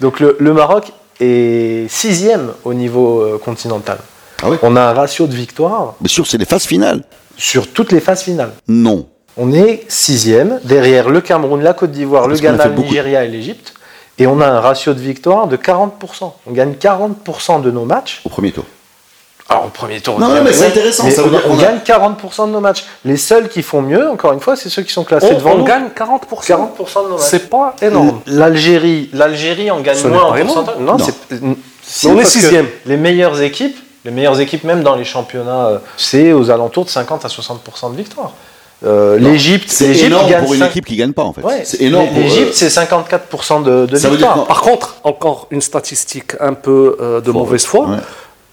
[0.00, 3.98] Donc le, le Maroc est sixième au niveau euh, continental.
[4.42, 7.02] Ah oui On a un ratio de victoire Mais sûr, c'est les phases finales.
[7.36, 8.52] Sur toutes les phases finales.
[8.68, 9.06] Non.
[9.36, 13.74] On est sixième derrière le Cameroun, la Côte d'Ivoire, le Ghana, le Nigeria et l'Égypte.
[14.18, 16.32] Et on a un ratio de victoire de 40%.
[16.46, 18.22] On gagne 40% de nos matchs.
[18.24, 18.64] Au premier tour.
[19.48, 21.42] Alors, au premier tour, Non, on non, mais c'est intéressant, mais ça veut on, dire
[21.46, 22.84] on qu'on a- gagne 40% de nos matchs.
[23.04, 25.52] Les seuls qui font mieux, encore une fois, c'est ceux qui sont classés On, devant
[25.52, 25.64] on nous.
[25.64, 26.46] gagne 40%.
[26.46, 27.26] 40% de nos matchs.
[27.28, 28.22] C'est pas énorme.
[28.26, 30.76] L'Algérie, l'Algérie en gagne Ce moins en pourcentage.
[30.80, 31.04] Non, Non.
[31.04, 31.40] c'est
[31.82, 32.66] si, On est sixième.
[32.86, 36.90] Les meilleures équipes, les meilleures équipes même dans les championnats, euh, c'est aux alentours de
[36.90, 38.32] 50 à 60% de victoire.
[38.84, 41.40] Euh, L'Égypte, C'est énorme gagne pour une équipe qui gagne pas en fait.
[41.42, 42.08] Ouais, c'est énorme.
[42.08, 44.46] pour, L'Égypte, euh, c'est 54% de, de victoire.
[44.46, 47.86] Par contre, encore une statistique un peu euh, de mauvaise foi.
[47.88, 47.96] ouais.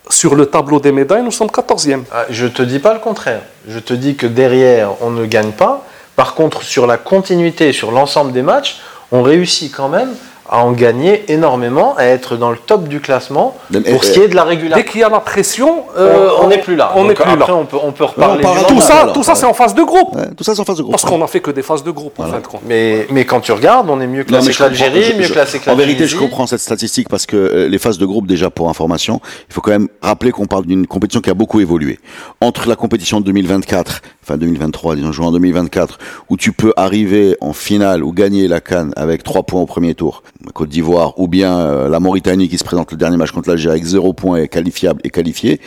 [0.10, 2.04] Sur le tableau des médailles, nous sommes 14e.
[2.12, 3.42] Ah, Je te dis pas le contraire.
[3.68, 5.86] Je te dis que derrière, on ne gagne pas.
[6.18, 8.80] Par contre, sur la continuité, sur l'ensemble des matchs,
[9.14, 10.10] on réussit quand même
[10.50, 14.20] à en gagner énormément, à être dans le top du classement Mais- pour ce qui
[14.20, 14.90] est de la Dès régularité.
[14.90, 16.92] qu'il y a la pression, Euh, on n'est plus là.
[16.96, 17.56] On n'est plus après, là.
[17.56, 18.44] On peut, on peut reparler.
[18.46, 19.40] on tout ça, alors, tout ça ouais.
[19.40, 20.16] c'est en phase de groupe.
[20.16, 20.94] ouais, tout ça, c'est en phase de groupe.
[20.94, 22.62] Parce qu'on n'a fait que des phases de groupe, en fin de compte.
[22.66, 25.66] Mais, mais quand tu regardes, on est mieux classé que l'Algérie, mieux je- classé que
[25.68, 28.50] la En vérité, je comprends cette statistique parce que euh, les phases de groupe, déjà
[28.50, 32.00] pour information, il faut quand même rappeler qu'on parle d'une compétition qui a beaucoup évolué.
[32.42, 37.54] Entre la compétition de 2024, enfin 2023, disons juin 2024, où tu peux arriver en
[37.54, 41.60] finale ou gagner la Cannes avec trois points au premier tour, Côte d'Ivoire, ou bien
[41.60, 44.48] euh, la Mauritanie qui se présente le dernier match contre l'Algérie avec zéro point et
[44.48, 45.60] qualifiable et qualifié.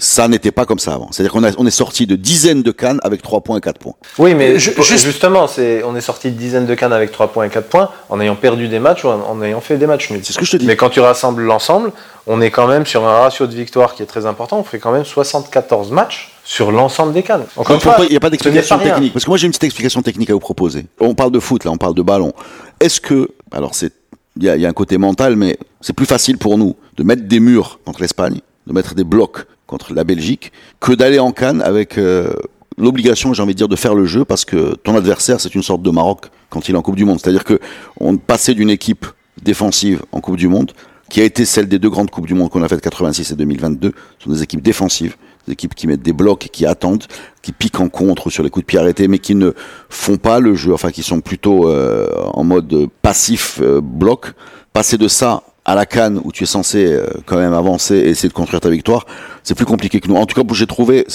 [0.00, 1.08] Ça n'était pas comme ça avant.
[1.10, 3.78] C'est-à-dire qu'on a- on est sorti de dizaines de cannes avec 3 points et 4
[3.80, 3.94] points.
[4.18, 7.10] Oui, mais Je- pour- juste- justement, c'est, on est sorti de dizaines de cannes avec
[7.10, 9.76] 3 points et 4 points en ayant perdu des matchs ou en, en ayant fait
[9.76, 10.20] des matchs nuls.
[10.22, 10.66] C'est ce que je te dis.
[10.66, 11.90] Mais quand tu rassembles l'ensemble,
[12.28, 14.60] on est quand même sur un ratio de victoire qui est très important.
[14.60, 17.44] On fait quand même 74 matchs sur l'ensemble des cannes.
[17.56, 19.50] Encore une Non, fois, il n'y a pas d'explication technique Parce que moi j'ai une
[19.52, 20.86] petite explication technique à vous proposer.
[21.00, 22.32] On parle de foot, là, on parle de ballon.
[22.78, 23.92] Est-ce que, alors c'est,
[24.36, 26.76] il y a, il y a un côté mental, mais c'est plus facile pour nous
[26.96, 30.50] de mettre des murs contre l'Espagne, de mettre des blocs contre la Belgique,
[30.80, 32.32] que d'aller en Cannes avec euh,
[32.76, 35.62] l'obligation, j'ai envie de dire, de faire le jeu, parce que ton adversaire c'est une
[35.62, 37.20] sorte de Maroc quand il est en Coupe du Monde.
[37.22, 37.60] C'est-à-dire que
[38.00, 39.06] on passait d'une équipe
[39.42, 40.72] défensive en Coupe du Monde
[41.08, 43.36] qui a été celle des deux grandes Coupes du Monde qu'on a faites 86 et
[43.36, 43.92] 2022.
[44.18, 47.04] Ce sont des équipes défensives, des équipes qui mettent des blocs, qui attendent,
[47.42, 49.52] qui piquent en contre sur les coups de pied arrêtés, mais qui ne
[49.88, 54.32] font pas le jeu, enfin qui sont plutôt euh, en mode passif euh, bloc.
[54.72, 58.08] Passer de ça à la canne où tu es censé euh, quand même avancer et
[58.08, 59.04] essayer de construire ta victoire,
[59.42, 60.16] c'est plus compliqué que nous.
[60.16, 61.06] En tout cas, j'ai trouvé.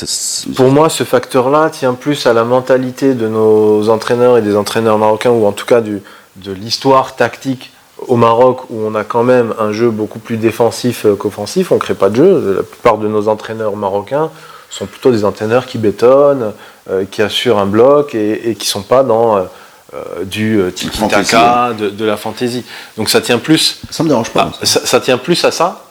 [0.56, 5.00] Pour moi, ce facteur-là tient plus à la mentalité de nos entraîneurs et des entraîneurs
[5.00, 6.02] marocains, ou en tout cas de
[6.52, 7.72] l'histoire tactique
[8.08, 11.72] au Maroc, où on a quand même un jeu beaucoup plus défensif euh, qu'offensif.
[11.72, 12.56] On ne crée pas de jeu.
[12.58, 14.30] La plupart de nos entraîneurs marocains
[14.70, 16.54] sont plutôt des entraîneurs qui bétonnent,
[16.92, 19.48] euh, qui assurent un bloc et, qui ne sont pas dans
[19.94, 22.64] euh, du euh, tiki-taka, de, de la fantaisie.
[22.98, 24.52] Donc ça tient plus ça me dérange pas.
[24.54, 25.86] ah, ça, ça tient plus à ça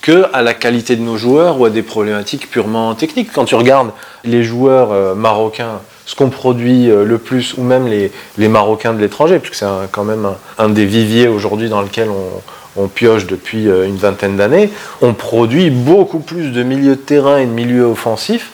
[0.00, 3.30] que à la qualité de nos joueurs ou à des problématiques purement techniques.
[3.32, 3.90] Quand tu regardes
[4.24, 8.94] les joueurs euh, marocains, ce qu'on produit euh, le plus, ou même les, les Marocains
[8.94, 12.86] de l'étranger, puisque c'est quand même un, un des viviers aujourd'hui dans lequel on, on
[12.86, 14.70] pioche depuis une vingtaine d'années,
[15.02, 18.50] on produit beaucoup plus de milieux de terrain et de milieux offensifs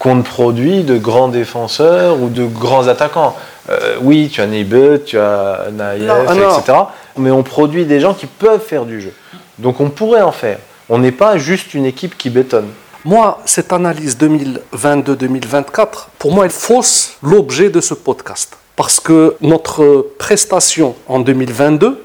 [0.00, 3.36] qu'on ne produit de grands défenseurs ou de grands attaquants.
[3.70, 6.78] Euh, oui, tu as Neibet, tu as Naïef, Non, ah etc.
[7.16, 9.12] Mais on produit des gens qui peuvent faire du jeu.
[9.58, 10.58] Donc on pourrait en faire.
[10.88, 12.68] On n'est pas juste une équipe qui bétonne.
[13.04, 15.86] Moi, cette analyse 2022-2024,
[16.18, 18.56] pour moi, elle fausse l'objet de ce podcast.
[18.76, 22.02] Parce que notre prestation en 2022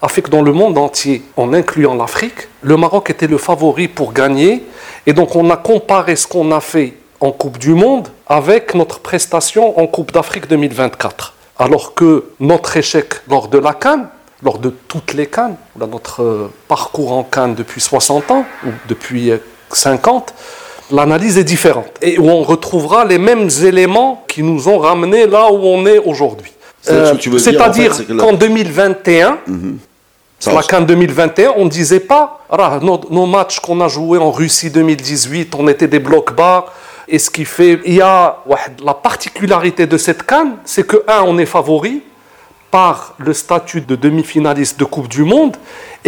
[0.00, 3.88] a fait que dans le monde entier, en incluant l'Afrique, le Maroc était le favori
[3.88, 4.64] pour gagner.
[5.06, 9.00] Et donc on a comparé ce qu'on a fait en Coupe du Monde avec notre
[9.00, 11.34] prestation en Coupe d'Afrique 2024.
[11.58, 14.08] Alors que notre échec lors de la Cannes,
[14.42, 19.32] lors de toutes les Cannes, notre parcours en Cannes depuis 60 ans, ou depuis
[19.70, 20.32] 50,
[20.92, 21.90] l'analyse est différente.
[22.00, 25.98] Et où on retrouvera les mêmes éléments qui nous ont ramenés là où on est
[25.98, 26.52] aujourd'hui.
[26.80, 29.38] C'est-à-dire en C'est-à-dire qu'en 2021,
[30.38, 34.20] Ça, la CAN 2021, on ne disait pas, Ah, nos, nos matchs qu'on a joués
[34.20, 36.66] en Russie 2018, on était des blocs bas.
[37.08, 38.44] Et ce qui fait, il y a
[38.84, 42.02] la particularité de cette canne, c'est que, un, on est favori
[42.70, 45.56] par le statut de demi-finaliste de Coupe du Monde,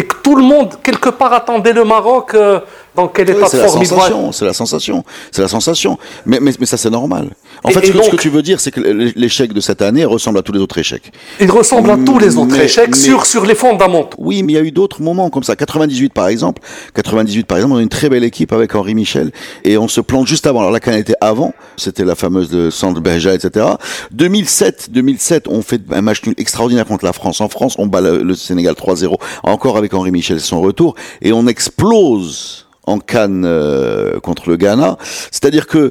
[0.01, 2.61] et que tout le monde, quelque part, attendait le Maroc euh,
[2.97, 5.99] dans quel Oui, état de forme c'est la sensation, c'est la sensation.
[6.27, 7.31] Mais, mais, mais ça c'est normal.
[7.63, 9.53] En Et- fait, et ce, que, ce donc- que tu veux dire, c'est que l'échec
[9.53, 11.13] de cette année ressemble à tous les autres échecs.
[11.41, 14.17] Il ressemble à tous les autres Mais- échecs sur, sur les fondamentaux.
[14.21, 15.55] Oui, mais il y a eu d'autres moments comme ça.
[15.57, 16.63] 98 par exemple.
[16.95, 19.31] 98 par exemple, on a une très belle équipe avec Henri Michel
[19.65, 20.61] et on se plante juste avant.
[20.61, 23.67] Alors la canne était avant, c'était la fameuse de Sandre Berja, etc.
[24.13, 27.41] 2007, 2007, on fait un match nul extraordinaire contre la France.
[27.41, 30.95] En France, on bat le, le Sénégal 3-0, encore avec Henri Michel et son retour,
[31.23, 34.97] et on explose en Cannes euh, contre le Ghana.
[35.31, 35.91] C'est-à-dire que euh,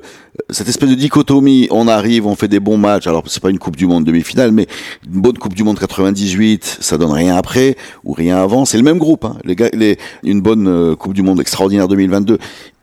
[0.50, 3.08] cette espèce de dichotomie, on arrive, on fait des bons matchs.
[3.08, 4.68] Alors c'est pas une Coupe du Monde demi-finale, mais
[5.06, 8.66] une bonne Coupe du Monde 98, ça donne rien après ou rien avant.
[8.66, 9.24] C'est le même groupe.
[9.24, 9.38] Hein.
[9.46, 12.38] Les gars, les, une bonne euh, Coupe du Monde extraordinaire 2022.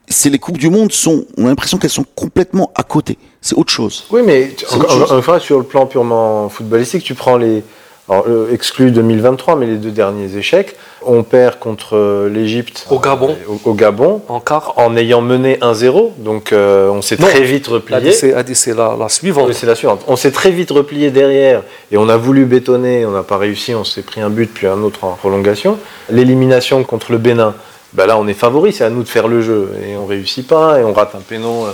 [0.08, 3.18] C'est les coupes du monde sont, on a l'impression qu'elles sont complètement à côté.
[3.40, 4.04] C'est autre chose.
[4.12, 5.20] Oui, mais tu- encore chose.
[5.20, 7.64] fois, sur le plan purement footballistique, tu prends les.
[8.08, 10.76] Alors, euh, exclu 2023, mais les deux derniers échecs.
[11.04, 12.86] On perd contre euh, l'Égypte.
[12.90, 13.30] Au Gabon.
[13.30, 14.22] euh, Au, au Gabon.
[14.28, 14.74] En quart.
[14.76, 16.12] En ayant mené 1-0.
[16.18, 18.12] Donc, euh, on s'est très vite replié.
[18.12, 19.48] C'est la, la suivante.
[19.48, 20.02] Oui, c'est la suivante.
[20.06, 23.74] On s'est très vite replié derrière et on a voulu bétonner, on n'a pas réussi,
[23.74, 25.76] on s'est pris un but puis un autre en prolongation.
[26.08, 27.54] L'élimination contre le Bénin,
[27.92, 30.46] bah là on est favori, c'est à nous de faire le jeu et on réussit
[30.46, 31.66] pas et on rate un péno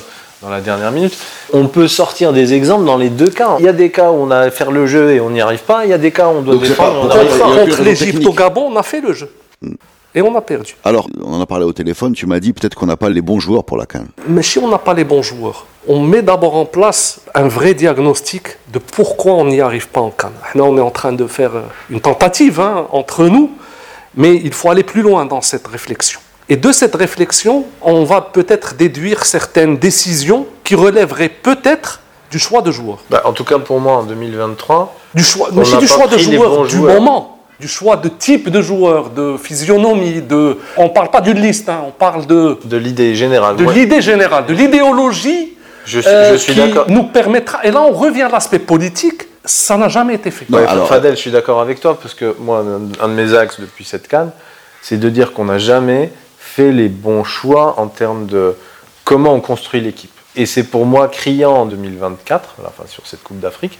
[0.42, 1.16] dans la dernière minute.
[1.52, 3.56] On peut sortir des exemples dans les deux cas.
[3.58, 5.40] Il y a des cas où on a à faire le jeu et on n'y
[5.40, 7.38] arrive pas, il y a des cas où on doit Donc, défendre et on n'arrive
[7.38, 7.64] pas.
[7.64, 9.30] Contre l'Égypte au Gabon, on a fait le jeu.
[10.14, 10.76] Et on a perdu.
[10.84, 12.12] Alors, on en a parlé au téléphone.
[12.12, 14.08] Tu m'as dit peut-être qu'on n'a pas les bons joueurs pour la canne.
[14.28, 17.72] Mais si on n'a pas les bons joueurs, on met d'abord en place un vrai
[17.72, 20.32] diagnostic de pourquoi on n'y arrive pas en Cannes.
[20.54, 21.52] Là, on est en train de faire
[21.88, 23.52] une tentative hein, entre nous,
[24.14, 26.20] mais il faut aller plus loin dans cette réflexion.
[26.52, 32.60] Et de cette réflexion, on va peut-être déduire certaines décisions qui relèveraient peut-être du choix
[32.60, 32.98] de joueurs.
[33.08, 35.86] Bah, en tout cas pour moi en 2023, Du choix, On mais c'est n'a du
[35.86, 36.94] pas choix de bons du joueurs.
[37.00, 40.58] moment, du choix de type de joueur, de physionomie, de.
[40.76, 43.56] On parle pas d'une liste, hein, on parle de, de l'idée générale.
[43.56, 43.72] de Ouais.
[43.72, 45.54] l'idée générale, de l'idéologie
[45.86, 46.84] Je suis, euh, je suis qui d'accord.
[46.90, 47.64] nous permettra.
[47.64, 49.22] Et là, on revient à l'aspect politique.
[49.46, 50.44] Ça n'a jamais été fait.
[50.50, 53.14] Non, Ouais, alors- Fadel, je suis d'accord avec toi, parce que moi, un, un de
[53.14, 54.32] mes axes depuis cette canne,
[54.82, 56.12] c'est de dire qu'on n'a jamais
[56.54, 58.56] fait les bons choix en termes de
[59.04, 60.12] comment on construit l'équipe.
[60.36, 63.78] Et c'est pour moi criant en 2024, enfin sur cette Coupe d'Afrique,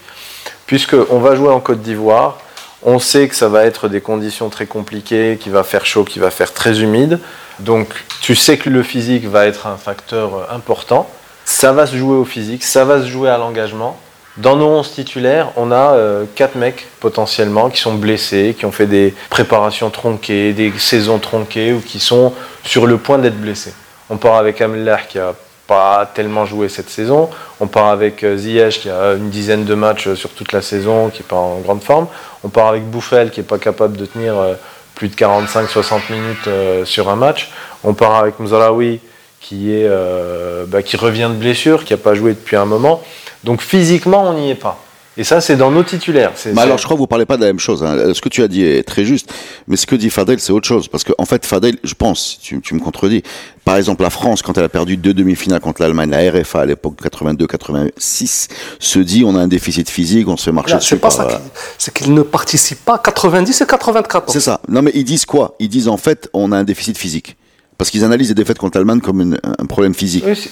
[0.65, 2.39] puisqu'on va jouer en Côte d'Ivoire,
[2.81, 6.21] on sait que ça va être des conditions très compliquées, qu'il va faire chaud, qu'il
[6.21, 7.19] va faire très humide,
[7.59, 7.89] donc
[8.21, 11.07] tu sais que le physique va être un facteur important,
[11.45, 13.99] ça va se jouer au physique, ça va se jouer à l'engagement,
[14.37, 15.95] dans nos 11 titulaires, on a
[16.35, 21.73] 4 mecs potentiellement qui sont blessés, qui ont fait des préparations tronquées, des saisons tronquées
[21.73, 23.73] ou qui sont sur le point d'être blessés.
[24.09, 25.33] On part avec Ameller qui a
[25.67, 27.29] pas tellement joué cette saison.
[27.59, 30.61] On part avec euh, Ziyech qui a une dizaine de matchs euh, sur toute la
[30.61, 32.07] saison, qui n'est pas en grande forme.
[32.43, 34.53] On part avec Bouffel qui n'est pas capable de tenir euh,
[34.95, 37.49] plus de 45-60 minutes euh, sur un match.
[37.83, 38.99] On part avec Mzalaoui
[39.39, 43.01] qui, euh, bah, qui revient de blessure, qui n'a pas joué depuis un moment.
[43.43, 44.79] Donc physiquement, on n'y est pas.
[45.15, 46.31] Et ça, c'est dans nos titulaires.
[46.33, 47.83] C'est- alors, je crois que vous parlez pas de la même chose.
[47.83, 48.15] Hein.
[48.15, 49.31] Ce que tu as dit est très juste,
[49.67, 50.87] mais ce que dit Fadel, c'est autre chose.
[50.87, 53.21] Parce qu'en en fait, Fadel, je pense, tu, tu me contredis.
[53.63, 56.65] Par exemple, la France, quand elle a perdu deux demi-finales contre l'Allemagne, la RFA à
[56.65, 58.47] l'époque 82-86,
[58.79, 60.89] se dit on a un déficit physique, on se fait marcher Là, dessus.
[60.95, 61.27] C'est pas ça.
[61.29, 61.37] euh,
[61.77, 64.33] C'est qu'ils ne participent pas 90 et 94.
[64.33, 64.61] C'est ça.
[64.67, 65.55] Non, mais ils disent quoi?
[65.59, 67.37] Ils disent en fait, on a un déficit physique.
[67.77, 70.23] Parce qu'ils analysent les défaites contre l'Allemagne comme une- un problème physique.
[70.27, 70.49] Oui, c'est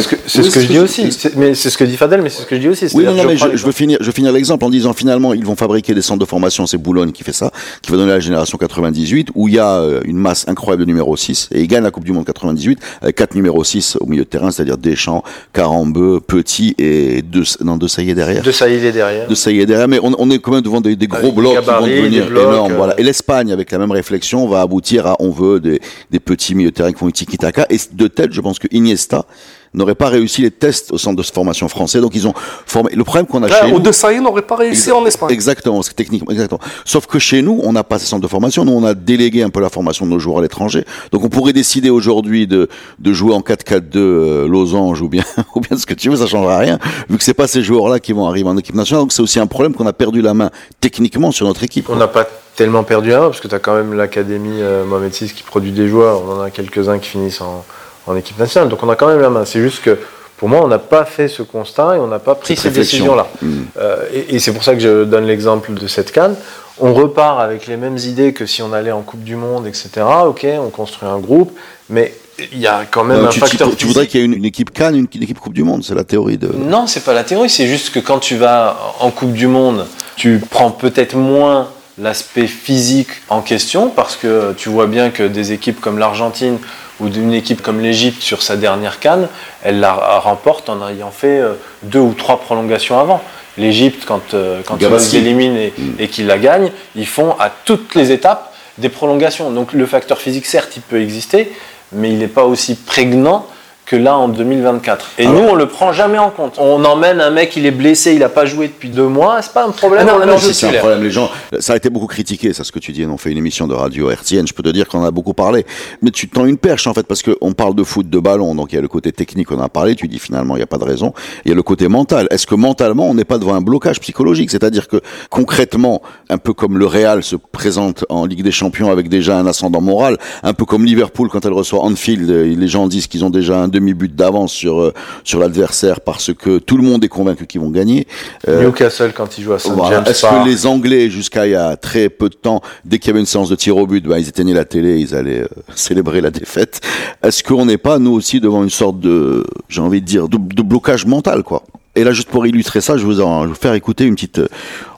[0.00, 1.12] ce que, c'est Oui, ce que je dis aussi.
[1.12, 2.86] C'est- Mais c'est ce que dit Fadel, mais c'est ce que je dis aussi.
[2.94, 5.34] Oui, non, non, mais je, je veux finir, je veux finir l'exemple en disant finalement
[5.34, 7.50] ils vont fabriquer des centres de formation, c'est Boulogne qui fait ça,
[7.82, 10.86] qui va donner la génération 98 où il y a euh, une masse incroyable de
[10.88, 14.06] numéro 6 et ils gagnent la Coupe du Monde 98 avec quatre numéros 6 au
[14.06, 18.42] milieu de terrain, c'est-à-dire Deschamps, Carambeu, Petit et deux, non, deux Saillé derrière.
[18.42, 19.26] De ça, il est derrière.
[19.28, 21.40] De Saillé derrière, mais on, on est quand même devant des, des gros Avec des
[21.40, 22.72] blocs qui vont devenir blocs, énormes.
[22.72, 22.76] euh.
[22.76, 23.00] Voilà.
[23.00, 25.80] Et l'Espagne, avec la même réflexion, va aboutir à on veut des,
[26.10, 27.66] des petits petits milieux de terrain qui font du tiki-taka.
[27.70, 29.26] Et de tête, je pense que Iniesta
[29.74, 32.00] n'aurait pas réussi les tests au centre de formation français.
[32.00, 32.32] Donc ils ont
[32.66, 32.90] formé.
[32.94, 33.76] Le problème qu'on a Là, chez nous.
[33.76, 35.30] Ou de Saïd n'aurait pas réussi en Espagne.
[35.30, 36.60] Exactement, c'est techniquement, exactement.
[36.86, 38.64] Sauf que chez nous, on n'a pas ces centres de formation.
[38.64, 40.84] Nous, on a délégué un peu la formation de nos joueurs à l'étranger.
[41.12, 45.60] Donc, on pourrait décider aujourd'hui de, de jouer en 4-4-2 euh, losange ou bien, ou
[45.60, 46.78] bien ce que tu veux, ça changera rien.
[47.10, 49.04] Vu que c'est pas ces joueurs-là qui vont arriver en équipe nationale.
[49.04, 51.88] Donc, c'est aussi un problème qu'on a perdu la main techniquement sur notre équipe.
[51.90, 52.26] On n'a pas
[52.58, 55.70] tellement perdu un, parce que tu as quand même l'académie euh, Mohamed VI qui produit
[55.72, 56.22] des joueurs.
[56.26, 57.64] On en a quelques-uns qui finissent en,
[58.06, 58.68] en équipe nationale.
[58.68, 59.44] Donc on a quand même la main.
[59.44, 59.96] C'est juste que
[60.36, 62.80] pour moi, on n'a pas fait ce constat et on n'a pas pris Cette ces
[62.80, 63.28] décisions-là.
[63.40, 63.56] Mm.
[63.80, 66.34] Euh, et et c'est pour ça que je donne l'exemple de cette canne.
[66.80, 69.90] On repart avec les mêmes idées que si on allait en Coupe du Monde, etc.
[70.26, 71.52] Ok, on construit un groupe,
[71.90, 72.12] mais
[72.52, 73.76] il y a quand même Non, un tu, tu- facteur.
[73.76, 75.82] tu voudrais qu'il y ait une, une équipe Cannes, une, une équipe Coupe du Monde.
[75.84, 76.48] C'est la théorie de.
[76.56, 79.86] Non, c'est pas la théorie, c'est juste que quand tu vas en Coupe du Monde,
[80.16, 81.68] tu prends peut-être moins
[82.00, 86.58] l'aspect physique en question parce que tu vois bien que des équipes comme l'Argentine
[87.00, 89.28] ou d'une équipe comme l'Égypte sur sa dernière canne,
[89.62, 93.22] elle la remporte en ayant fait euh, deux ou trois prolongations avant.
[93.56, 95.16] L'Égypte, quand, euh, quand ils Gabassi.
[95.16, 99.50] les éliminent et, et qu'ils la gagnent, ils font à toutes les étapes des prolongations.
[99.50, 101.52] Donc le facteur physique, certes, il peut exister,
[101.92, 103.46] mais il n'est pas aussi prégnant
[103.88, 105.12] que là en 2024.
[105.18, 106.56] Et nous, on le prend jamais en compte.
[106.58, 109.54] On emmène un mec, il est blessé, il n'a pas joué depuis deux mois, c'est
[109.54, 110.06] pas un problème.
[110.10, 111.02] Ah on non, non, si, c'est un problème.
[111.02, 113.06] Les gens, ça a été beaucoup critiqué, ça, ce que tu dis.
[113.06, 114.46] On fait une émission de radio RTN.
[114.46, 115.64] Je peux te dire qu'on en a beaucoup parlé.
[116.02, 118.54] Mais tu tends une perche, en fait, parce qu'on parle de foot, de ballon.
[118.54, 119.94] Donc, il y a le côté technique, on en a parlé.
[119.94, 121.14] Tu dis finalement, il n'y a pas de raison.
[121.46, 122.28] Il y a le côté mental.
[122.30, 124.50] Est-ce que mentalement, on n'est pas devant un blocage psychologique?
[124.50, 129.08] C'est-à-dire que, concrètement, un peu comme le Real se présente en Ligue des Champions avec
[129.08, 132.86] déjà un ascendant moral, un peu comme Liverpool quand elle reçoit Anfield, euh, les gens
[132.86, 134.92] disent qu'ils ont déjà un demi-but d'avance sur, euh,
[135.24, 138.06] sur l'adversaire parce que tout le monde est convaincu qu'ils vont gagner.
[138.48, 139.70] Euh, Newcastle, quand il joue à St.
[139.72, 139.96] voilà.
[139.96, 143.08] James Est-ce que les Anglais, jusqu'à il y a très peu de temps, dès qu'il
[143.08, 145.42] y avait une séance de tir au but, ben, ils éteignaient la télé, ils allaient
[145.42, 146.80] euh, célébrer la défaite.
[147.22, 150.36] Est-ce qu'on n'est pas, nous aussi, devant une sorte de, j'ai envie de dire, de,
[150.36, 151.62] de blocage mental, quoi?
[151.94, 154.38] Et là, juste pour illustrer ça, je vous en je vous faire écouter une petite,
[154.38, 154.48] euh,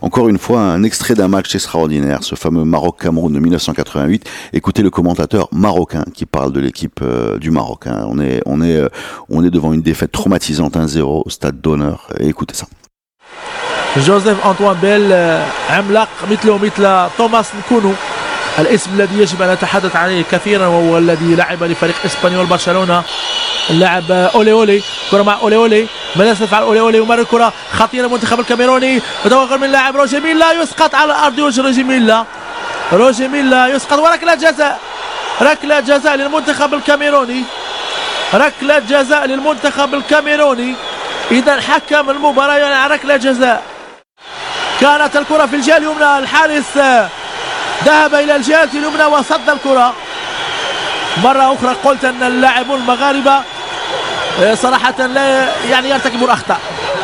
[0.02, 4.28] encore une fois, un extrait d'un match extraordinaire, ce fameux Maroc-Cameroun de 1988.
[4.52, 7.86] Écoutez le commentateur marocain qui parle de l'équipe euh, du Maroc.
[7.86, 8.04] Hein.
[8.08, 8.88] On est, on est, euh,
[9.28, 12.08] on est devant une défaite traumatisante 1-0 au stade d'honneur.
[12.18, 12.66] Écoutez ça.
[13.96, 15.14] Joseph Antoine Bell,
[15.68, 17.94] Amlak, Mitlo Mitla, Thomas Nkounou.
[18.58, 23.02] الاسم الذي يجب أن نتحدث عليه كثيرا وهو الذي لعب لفريق إسبانيول برشلونة.
[23.70, 24.82] اللاعب أولي أولي.
[25.10, 25.86] كرة مع أولي أولي.
[26.16, 27.52] ماذا سيفعل أولي أولي؟ ومر الكرة.
[27.72, 29.02] خطيرة المنتخب الكاميروني.
[29.24, 30.52] وتوغل من اللاعب روجي ميلا.
[30.52, 32.24] يسقط على الأرض روجي ميلا.
[32.92, 33.98] روجي ميلا يسقط.
[33.98, 34.80] وركلة جزاء.
[35.42, 37.44] ركلة جزاء للمنتخب الكاميروني.
[38.34, 40.74] ركلة جزاء للمنتخب الكاميروني.
[41.30, 43.62] إذا حكم المباراة يلعن ركلة جزاء.
[44.80, 46.18] كانت الكرة في الجهة اليمنى.
[46.18, 46.78] الحارس
[47.84, 49.94] ذهب إلى الجهة اليمنى وصد الكرة.
[51.24, 53.42] مرة أخرى قلت أن اللاعبون المغاربة
[54.42, 56.60] آه، صراحة لا يعني يرتكبون أخطاء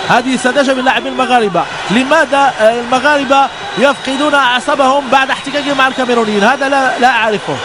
[0.08, 1.64] هذه سذاجة من اللاعبين المغاربة.
[1.90, 7.56] لماذا آه، المغاربة يفقدون أعصابهم بعد احتكاكهم مع الكاميرونيين؟ هذا لا, لا أعرفه.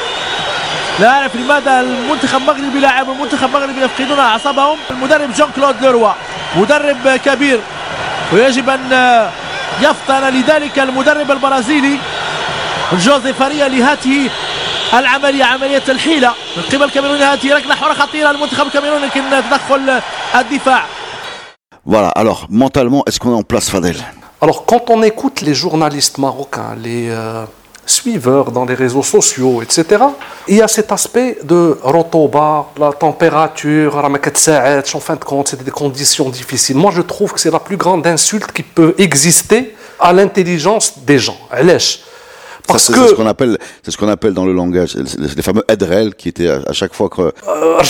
[1.00, 4.78] لا أعرف لماذا المنتخب المغربي لاعب المنتخب المغربي يفقدون أعصابهم.
[4.92, 6.12] المدرب جون كلود لوروا
[6.56, 7.60] مدرب كبير
[8.34, 9.30] ويجب أن
[9.82, 11.98] يفطن لذلك المدرب البرازيلي.
[12.93, 14.31] جوزي فاريا لهذه
[14.95, 20.01] العملية عملية الحيلة من قبل الكاميرون هذه ركلة حرة خطيرة للمنتخب الكاميروني لكن تدخل
[20.35, 20.83] الدفاع
[21.89, 22.09] Voilà.
[22.09, 23.97] Alors, mentalement, est-ce qu'on est en place, Fadel
[24.41, 27.45] Alors, quand on écoute les journalistes marocains, les euh,
[27.87, 30.03] suiveurs dans les réseaux sociaux, etc.,
[30.49, 35.47] il y a cet aspect de rotoba, la température, ramakat sa'at, en fin de compte,
[35.49, 36.77] c'était des conditions difficiles.
[36.77, 41.21] Moi, je trouve que c'est la plus grande insulte qui peut exister à l'intelligence des
[41.21, 41.39] gens.
[41.53, 42.01] Allèche.
[42.68, 43.06] Parce Ça, c'est que.
[43.06, 46.30] c'est ce qu'on appelle, c'est ce qu'on appelle dans le langage, les, fameux Edrel qui
[46.30, 47.82] étaient à, chaque fois que, Euh,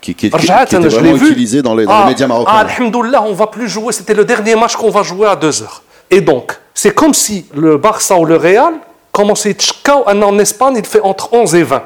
[0.00, 1.30] qui, qui, qui, qui l'ai vraiment vu.
[1.30, 2.52] utilisés dans les, dans Ah, les médias Ah, marocains.
[2.52, 3.92] alhamdoulilah, on va plus jouer.
[3.92, 5.82] C'était le dernier match qu'on va jouer à 2 heures.
[6.10, 8.74] Et donc, c'est comme si le Barça ou le Real
[9.12, 11.82] commençait Tchkao en Espagne, il fait entre 11 et 20.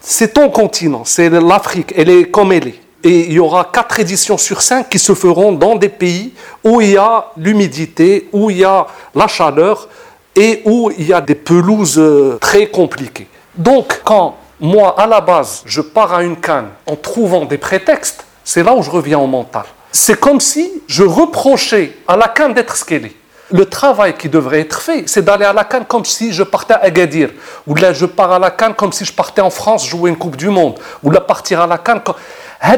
[0.00, 2.80] C'est ton continent, c'est l'Afrique, elle est comme elle est.
[3.02, 6.80] Et il y aura quatre éditions sur cinq qui se feront dans des pays où
[6.80, 9.88] il y a l'humidité, où il y a la chaleur
[10.36, 13.28] et où il y a des pelouses euh, très compliquées.
[13.54, 18.24] Donc, quand moi, à la base, je pars à une canne en trouvant des prétextes,
[18.44, 19.64] c'est là où je reviens au mental.
[19.92, 23.16] C'est comme si je reprochais à la canne d'être ce qu'elle est.
[23.50, 26.74] Le travail qui devrait être fait, c'est d'aller à la canne comme si je partais
[26.74, 27.30] à Agadir.
[27.66, 30.16] Ou là, je pars à la canne comme si je partais en France jouer une
[30.16, 30.78] Coupe du Monde.
[31.02, 32.00] Ou là, partir à la canne.
[32.00, 32.16] Comme...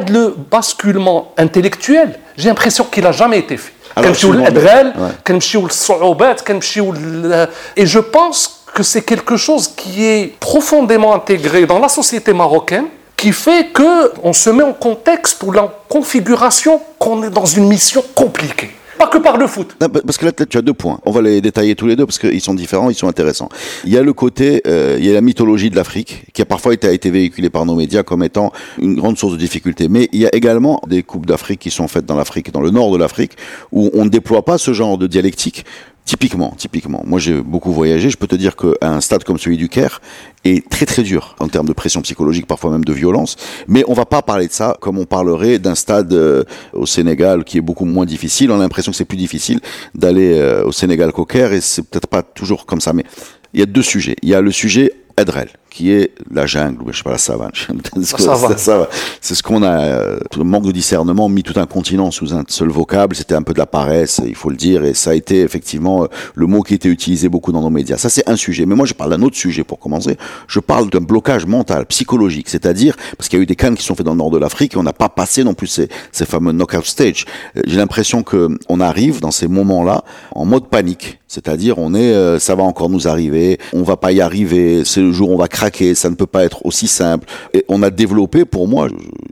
[0.08, 3.72] Le basculement intellectuel, j'ai l'impression qu'il n'a jamais été fait.
[3.97, 5.27] Alors, كنمشيو souvent, للأدغال، ouais.
[5.27, 11.65] كنمشيو للصعوبات، كنمشيو لل- Et je pense que c'est quelque chose qui est profondément intégré
[11.65, 12.85] dans la société marocaine
[13.17, 18.03] qui fait qu'on se met en contexte ou en configuration qu'on est dans une mission
[18.15, 18.71] compliquée.
[18.98, 19.76] Pas que par le foot.
[19.78, 21.00] parce que là, tu as deux points.
[21.04, 23.48] On va les détailler tous les deux parce qu'ils sont différents, ils sont intéressants.
[23.84, 26.44] Il y a le côté, euh, il y a la mythologie de l'Afrique qui a
[26.44, 29.88] parfois été, véhiculée par nos médias comme étant une grande source de difficulté.
[29.88, 32.70] Mais il y a également des coupes d'Afrique qui sont faites dans l'Afrique, dans le
[32.70, 33.32] nord de l'Afrique,
[33.72, 35.64] où on ne déploie pas ce genre de dialectique
[36.06, 37.02] Typiquement, typiquement.
[37.04, 38.10] Moi, j'ai beaucoup voyagé.
[38.10, 40.00] Je peux te dire qu'un stade comme celui du Caire
[40.44, 43.34] est très très dur en termes de pression psychologique, parfois même de violence.
[43.66, 47.42] Mais on va pas parler de ça comme on parlerait d'un stade euh, au Sénégal
[47.42, 48.52] qui est beaucoup moins difficile.
[48.52, 49.58] On a l'impression que c'est plus difficile
[49.96, 52.92] d'aller euh, au Sénégal qu'au Caire et c'est peut-être pas toujours comme ça.
[52.92, 53.04] Mais
[53.52, 54.14] il y a deux sujets.
[54.22, 57.18] Il y a le sujet Edrel, qui est la jungle, ou je sais pas, la
[57.18, 57.50] savane.
[59.20, 62.44] C'est ce qu'on a, euh, le manque de discernement, mis tout un continent sous un
[62.48, 65.14] seul vocable, c'était un peu de la paresse, il faut le dire, et ça a
[65.14, 67.98] été effectivement euh, le mot qui était utilisé beaucoup dans nos médias.
[67.98, 68.64] Ça, c'est un sujet.
[68.64, 70.16] Mais moi, je parle d'un autre sujet pour commencer.
[70.48, 73.84] Je parle d'un blocage mental, psychologique, c'est-à-dire, parce qu'il y a eu des cannes qui
[73.84, 75.90] sont faites dans le nord de l'Afrique, et on n'a pas passé non plus ces,
[76.10, 77.26] ces fameux knockout stage.
[77.58, 80.04] Euh, j'ai l'impression que on arrive dans ces moments-là
[80.34, 81.18] en mode panique.
[81.28, 85.10] C'est-à-dire, on est, ça va encore nous arriver, on va pas y arriver, c'est le
[85.10, 87.26] jour où on va craquer, ça ne peut pas être aussi simple.
[87.54, 88.88] Et on a développé, pour moi,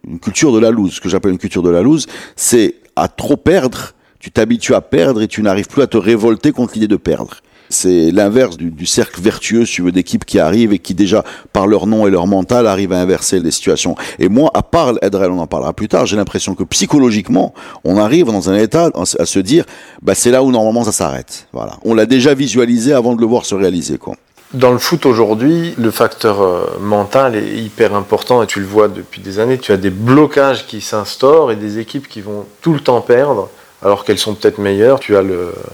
[0.06, 0.94] une culture de la loose.
[0.94, 2.06] Ce que j'appelle une culture de la loose,
[2.36, 6.52] c'est à trop perdre, tu t'habitues à perdre et tu n'arrives plus à te révolter
[6.52, 7.36] contre l'idée de perdre.
[7.70, 11.66] C'est l'inverse du, cercle vertueux, si tu veux, d'équipes qui arrivent et qui déjà, par
[11.66, 13.96] leur nom et leur mental, arrivent à inverser les situations.
[14.18, 17.96] Et moi, à part Edrel, on en parlera plus tard, j'ai l'impression que psychologiquement, on
[17.96, 19.64] arrive dans un état à se dire,
[20.02, 21.48] bah, c'est là où normalement ça s'arrête.
[21.52, 21.78] Voilà.
[21.84, 24.16] On l'a déjà visualisé avant de le voir se réaliser, quoi.
[24.54, 28.86] Dans le foot aujourd'hui, le facteur euh, mental est hyper important et tu le vois
[28.86, 29.58] depuis des années.
[29.58, 33.50] Tu as des blocages qui s'instaurent et des équipes qui vont tout le temps perdre
[33.84, 34.98] alors qu'elles sont peut-être meilleures.
[34.98, 35.22] Tu as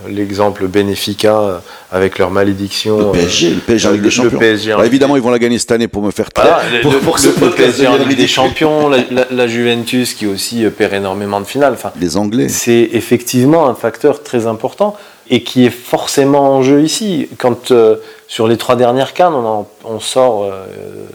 [0.08, 1.58] l'exemple Benfica euh,
[1.92, 2.98] avec leur malédiction.
[2.98, 4.82] Le PSG, le PSG en Ligue des Champions.
[4.82, 6.60] évidemment, ils vont la gagner cette année pour me faire taire.
[6.82, 8.90] pour, le, PSG en Ligue des Champions,
[9.30, 11.74] la, Juventus qui aussi euh, perd énormément de finales.
[11.74, 12.48] Enfin, les Anglais.
[12.48, 14.96] C'est effectivement un facteur très important
[15.30, 17.28] et qui est forcément en jeu ici.
[17.38, 17.96] Quand euh,
[18.30, 20.64] sur les trois dernières cannes, on, sort euh,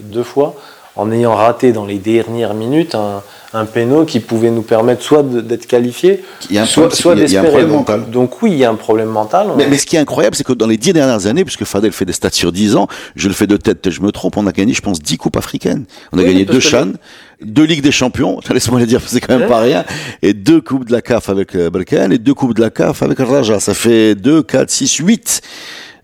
[0.01, 0.53] deux fois
[0.97, 3.24] en ayant raté dans les dernières minutes un,
[3.55, 6.24] un péno qui pouvait nous permettre soit d'être qualifié,
[6.66, 7.63] soit, soit d'espérer.
[7.63, 9.47] Donc, donc, oui, il y a un problème mental.
[9.55, 12.03] Mais, ce qui est incroyable, c'est que dans les dix dernières années, puisque Fadel fait
[12.03, 14.51] des stats sur dix ans, je le fais de tête, je me trompe, on a
[14.51, 15.86] gagné, je pense, dix coupes africaines.
[16.11, 16.91] On a gagné deux Chan,
[17.41, 19.86] deux Ligues des Champions, laisse-moi le dire, c'est quand même pas rien,
[20.22, 23.03] et deux coupes de la CAF avec euh, Balkan et deux coupes de la CAF
[23.03, 23.61] avec Raja.
[23.61, 25.41] Ça fait deux, quatre, six, huit.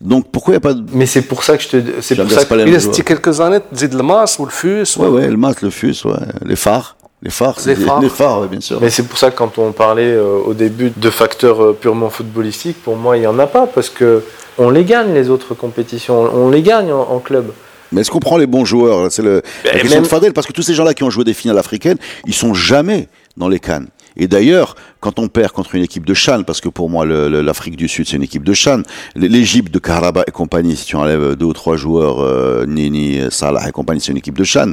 [0.02, 0.84] Donc pourquoi il n'y a pas de...
[0.94, 1.78] Mais c'est pour ça que je te...
[2.02, 2.68] C'est pour ça que...
[2.68, 5.70] Il restait quelques années, tu le mas ou le fus Ouais, ouais, le mas, le
[5.70, 6.14] fus, ouais.
[6.44, 6.98] les phares.
[7.24, 8.02] Les phares, les phares.
[8.02, 8.82] les phares, bien sûr.
[8.82, 12.10] Mais c'est pour ça que quand on parlait euh, au début de facteurs euh, purement
[12.10, 14.24] footballistiques, pour moi, il n'y en a pas, parce que
[14.58, 17.52] on les gagne, les autres compétitions, on les gagne en, club.
[17.92, 20.54] Mais est-ce qu'on prend les bons joueurs C'est le, la question de Fadel, parce que
[20.54, 23.88] tous ces gens-là qui ont joué des finales africaines, ils sont jamais dans les cannes.
[24.18, 27.76] Et d'ailleurs, quand on perd contre une équipe de Chan, parce que pour moi l'Afrique
[27.76, 28.82] du Sud c'est une équipe de Chan,
[29.16, 33.68] l'Égypte de Karaba et compagnie, si tu enlèves deux ou trois joueurs, euh, Nini, Salah
[33.68, 34.72] et compagnie, c'est une équipe de Chan.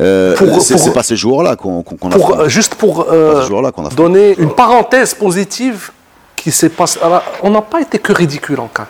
[0.00, 2.10] Euh, c'est pas ces joueurs-là qu'on a.
[2.10, 3.46] Pour, juste pour euh,
[3.94, 5.90] donner une parenthèse positive
[6.36, 7.00] qui s'est passée,
[7.42, 8.86] on n'a pas été que ridicule en cas.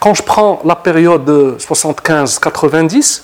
[0.00, 3.22] Quand je prends la période 75-90,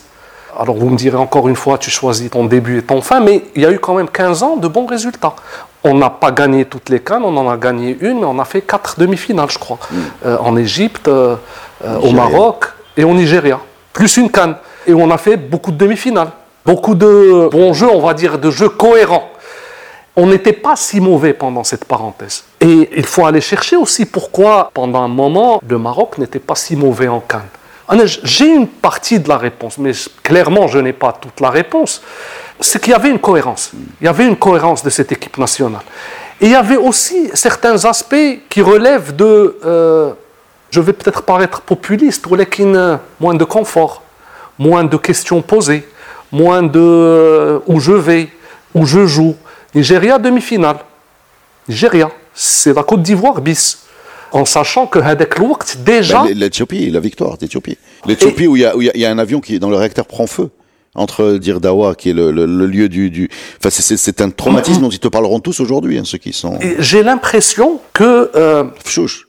[0.58, 3.44] alors vous me direz encore une fois, tu choisis ton début et ton fin, mais
[3.54, 5.34] il y a eu quand même 15 ans de bons résultats.
[5.82, 8.44] On n'a pas gagné toutes les cannes, on en a gagné une, mais on a
[8.44, 9.96] fait quatre demi-finales, je crois, mm.
[10.26, 11.36] euh, en Égypte, euh,
[11.84, 12.66] euh, au Maroc
[12.96, 13.58] et au Nigeria,
[13.92, 14.56] plus une canne.
[14.86, 16.30] Et on a fait beaucoup de demi-finales,
[16.66, 19.30] beaucoup de bons jeux, on va dire, de jeux cohérents.
[20.16, 22.44] On n'était pas si mauvais pendant cette parenthèse.
[22.60, 26.76] Et il faut aller chercher aussi pourquoi, pendant un moment, le Maroc n'était pas si
[26.76, 27.48] mauvais en canne.
[28.22, 32.02] J'ai une partie de la réponse, mais clairement, je n'ai pas toute la réponse.
[32.60, 33.72] C'est qu'il y avait une cohérence.
[34.00, 35.82] Il y avait une cohérence de cette équipe nationale.
[36.40, 40.12] Et il y avait aussi certains aspects qui relèvent de, euh,
[40.70, 42.26] je vais peut-être paraître populiste,
[43.18, 44.02] moins de confort,
[44.58, 45.86] moins de questions posées,
[46.30, 48.28] moins de euh, où je vais,
[48.74, 49.36] où je joue.
[49.74, 50.78] Nigeria demi-finale.
[51.68, 53.89] Nigeria, c'est la Côte d'Ivoire bis
[54.32, 55.36] en sachant que Hadak
[55.78, 56.24] déjà.
[56.24, 56.38] Ben,
[56.92, 57.78] la victoire d'Éthiopie.
[58.06, 58.48] L'Éthiopie et...
[58.48, 60.50] où il y, a, un avion qui, dans le réacteur, prend feu
[60.94, 63.30] entre Dirdawa, qui est le, lieu du.
[63.58, 64.82] Enfin, c'est un traumatisme mm-hmm.
[64.82, 66.58] dont ils te parleront tous aujourd'hui, hein, ceux qui sont.
[66.78, 68.30] J'ai l'impression que.
[68.34, 68.64] Euh...
[68.84, 69.26] Fchouch.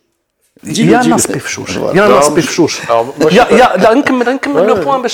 [0.63, 1.79] Il y a un aspect fchouch.
[1.91, 2.81] Il y a un aspect fchouch.
[3.29, 5.09] Il y a, le point, mais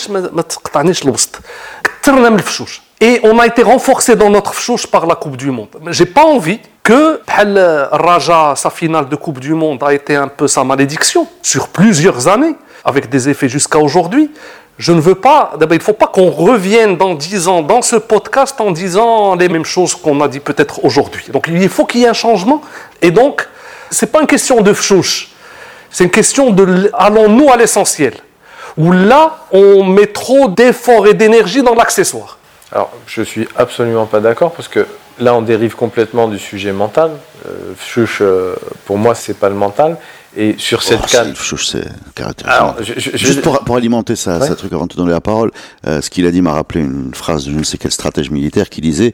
[2.99, 5.69] Et on a été renforcé dans notre fchouch par la Coupe du Monde.
[5.91, 7.19] J'ai pas envie que
[7.91, 12.29] Raja, sa finale de Coupe du Monde a été un peu sa malédiction sur plusieurs
[12.29, 14.31] années, avec des effets jusqu'à aujourd'hui.
[14.77, 17.97] Je ne veux pas, il ne faut pas qu'on revienne dans 10 ans dans ce
[17.97, 21.25] podcast en disant les mêmes choses qu'on a dit peut-être aujourd'hui.
[21.33, 22.61] Donc il faut qu'il y ait un changement.
[23.01, 23.45] Et donc,
[23.91, 25.31] ce n'est pas une question de chouche,
[25.91, 28.13] c'est une question de allons-nous à l'essentiel?
[28.77, 32.37] Où là, on met trop d'efforts et d'énergie dans l'accessoire.
[32.71, 34.85] Alors, je suis absolument pas d'accord parce que
[35.19, 37.11] là, on dérive complètement du sujet mental.
[37.47, 37.73] Euh,
[38.21, 38.55] euh,
[38.85, 39.97] pour moi, c'est pas le mental.
[40.35, 41.33] Et sur cette Oh, canne.
[41.65, 42.47] c'est- caractéristique.
[42.61, 44.47] Alors, je- je- Juste pour, pour alimenter ça, Ouais.
[44.47, 45.51] ça truc avant de te donner la parole,
[45.87, 48.29] euh, ce qu'il a dit m'a rappelé une phrase de je ne sais quel stratège
[48.29, 49.13] militaire qui disait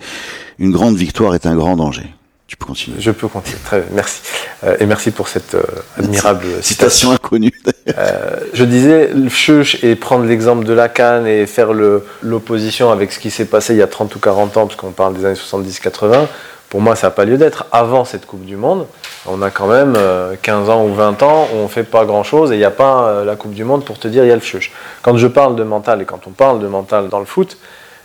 [0.60, 2.14] Une grande victoire est un grand danger.
[2.54, 2.98] Tu peux continuer.
[3.00, 3.58] Je peux continuer.
[3.66, 4.22] Très bien, merci.
[4.64, 5.64] Euh, et merci pour cette euh,
[5.98, 7.12] admirable Citation citation.
[7.12, 7.52] inconnue.
[7.98, 11.74] Euh, je disais, le chuch et prendre l'exemple de la canne et faire
[12.22, 14.92] l'opposition avec ce qui s'est passé il y a 30 ou 40 ans, parce qu'on
[14.92, 16.28] parle des années 70-80,
[16.70, 17.66] pour moi, ça n'a pas lieu d'être.
[17.72, 18.86] Avant cette Coupe du Monde,
[19.26, 22.06] on a quand même euh, 15 ans ou 20 ans où on ne fait pas
[22.06, 24.28] grand-chose et il n'y a pas euh, la Coupe du Monde pour te dire il
[24.28, 24.72] y a le chuch.
[25.02, 27.58] Quand je parle de mental et quand on parle de mental dans le foot,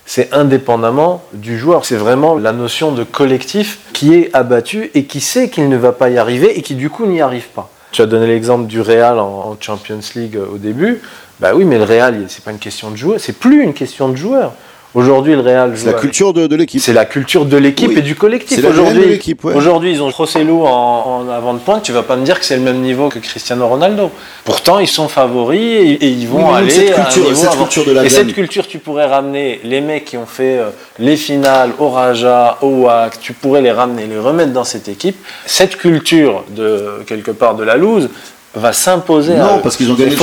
[0.09, 1.85] c'est indépendamment du joueur.
[1.85, 5.91] C'est vraiment la notion de collectif qui est abattu et qui sait qu'il ne va
[5.91, 7.69] pas y arriver et qui du coup n'y arrive pas.
[7.91, 10.99] Tu as donné l'exemple du Real en, Champions League euh, au début.
[11.39, 14.09] Bah oui, mais le Real, c'est pas une question de joueur, c'est plus une question
[14.09, 14.53] de joueur.
[14.95, 15.83] Aujourd'hui, le Real joue.
[15.85, 16.81] C'est la culture de, de l'équipe.
[16.81, 17.97] C'est la culture de l'équipe Oui.
[17.99, 18.57] et du collectif.
[18.65, 19.53] Aujourd'hui, ouais.
[19.53, 21.83] aujourd'hui, ils ont Rosselló en, en avant de pointe.
[21.83, 24.09] Tu vas pas me dire que c'est le même niveau que Cristiano Ronaldo.
[24.45, 27.55] Pourtant, ils sont favoris et, et ils vont Oui, aller cette à un culture- cette
[27.57, 30.69] culture de la Et cette culture, tu pourrais ramener les mecs qui ont fait euh,
[30.97, 33.19] les finales au Raja, au WAC.
[33.21, 35.17] Tu pourrais les ramener, les remettre dans cette équipe.
[35.45, 38.09] Cette culture de quelque part de la loose
[38.55, 39.35] va s'imposer.
[39.35, 40.17] à Non, parce qu'ils ont gagné le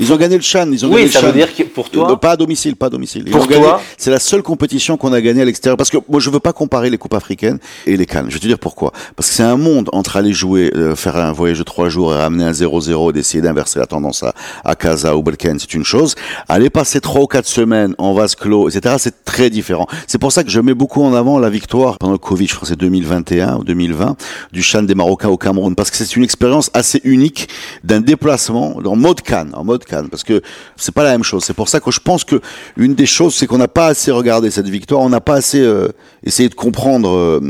[0.00, 0.66] Ils ont gagné le Chan.
[0.72, 1.36] Ils ont Oui, gagné le ça veut Chan.
[1.36, 3.22] dire que pour toi- Euh, Pas à domicile, pas à domicile.
[3.26, 5.76] Ils Pour toi- C'est la seule compétition qu'on a gagnée à l'extérieur.
[5.76, 8.26] Parce que moi, je veux pas comparer les coupes africaines et les Cannes.
[8.28, 8.92] Je vais te dire pourquoi.
[9.16, 12.12] Parce que c'est un monde entre aller jouer, euh, faire un voyage de trois jours
[12.14, 14.32] et ramener un 0-0 et d'essayer d'inverser la tendance à,
[14.64, 16.14] à Casa ou Balkan, c'est une chose.
[16.48, 19.86] Aller passer trois ou quatre semaines en vase clos, etc., c'est très différent.
[20.06, 22.54] C'est pour ça que je mets beaucoup en avant la victoire pendant le Covid, je
[22.54, 24.16] crois que c'est 2021 ou 2020,
[24.52, 25.74] du Chan des Marocains au Cameroun.
[25.74, 27.48] Parce que c'est une expérience assez unique
[27.84, 30.42] d'un déplacement en mode Cannes, en mode Parce que
[30.76, 31.44] c'est pas la même chose.
[31.44, 32.40] C'est pour ça que je pense que
[32.76, 35.60] une des choses, c'est qu'on n'a pas assez regardé cette victoire, on n'a pas assez
[35.60, 35.88] euh,
[36.24, 37.40] essayé de comprendre euh,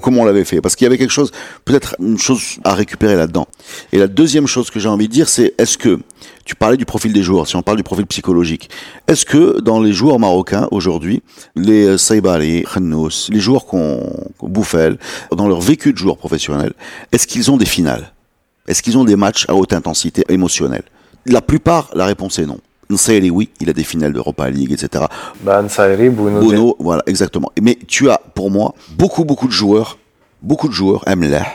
[0.00, 0.60] comment on l'avait fait.
[0.60, 1.30] Parce qu'il y avait quelque chose,
[1.64, 3.48] peut-être une chose à récupérer là-dedans.
[3.92, 5.98] Et la deuxième chose que j'ai envie de dire, c'est est-ce que
[6.44, 8.70] tu parlais du profil des joueurs, si on parle du profil psychologique,
[9.06, 11.22] est-ce que dans les joueurs marocains aujourd'hui,
[11.54, 14.00] les euh, Saibali, Khannous, les joueurs qu'on
[14.42, 14.98] Bouffel,
[15.30, 16.72] dans leur vécu de joueur professionnel,
[17.12, 18.12] est-ce qu'ils ont des finales?
[18.66, 20.84] Est-ce qu'ils ont des matchs à haute intensité émotionnelle?
[21.28, 22.58] La plupart, la réponse est non.
[22.90, 25.04] Nsairi, oui, il a des finales d'Europa League, etc.
[25.42, 27.52] Bah, Nsairi, Bruno, Bono, voilà, exactement.
[27.60, 29.98] Mais tu as, pour moi, beaucoup, beaucoup de joueurs,
[30.40, 31.46] beaucoup de joueurs, Amlah,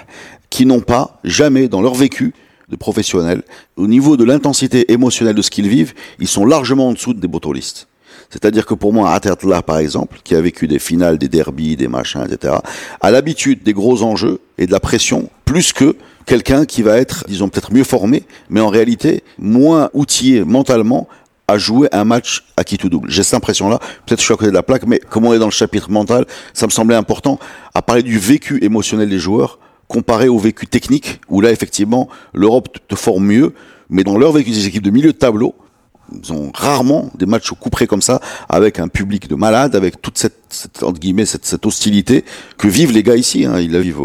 [0.51, 2.34] qui n'ont pas, jamais, dans leur vécu
[2.69, 3.41] de professionnel,
[3.76, 7.28] au niveau de l'intensité émotionnelle de ce qu'ils vivent, ils sont largement en dessous des
[7.28, 7.88] botolistes.
[8.34, 11.88] C'est-à-dire que pour moi, Atertla, par exemple, qui a vécu des finales, des derbies, des
[11.88, 12.55] machins, etc.,
[12.99, 17.25] a l'habitude des gros enjeux et de la pression, plus que quelqu'un qui va être,
[17.27, 21.07] disons, peut-être mieux formé, mais en réalité, moins outillé mentalement
[21.47, 23.11] à jouer un match à qui tout double.
[23.11, 23.77] J'ai cette impression-là.
[24.07, 25.91] Peut-être je suis à côté de la plaque, mais comme on est dans le chapitre
[25.91, 26.25] mental,
[26.55, 27.38] ça me semblait important
[27.75, 32.79] à parler du vécu émotionnel des joueurs comparé au vécu technique, où là, effectivement, l'Europe
[32.88, 33.53] te forme mieux,
[33.91, 35.53] mais dans leur vécu des équipes de milieu de tableau,
[36.22, 39.76] ils ont rarement des matchs au coup près comme ça, avec un public de malades,
[39.76, 42.26] avec toute cette, cette, entre guillemets, cette, cette hostilité
[42.57, 43.45] que vivent les gars ici.
[43.45, 43.59] Hein.
[43.59, 43.99] Ils la vivent,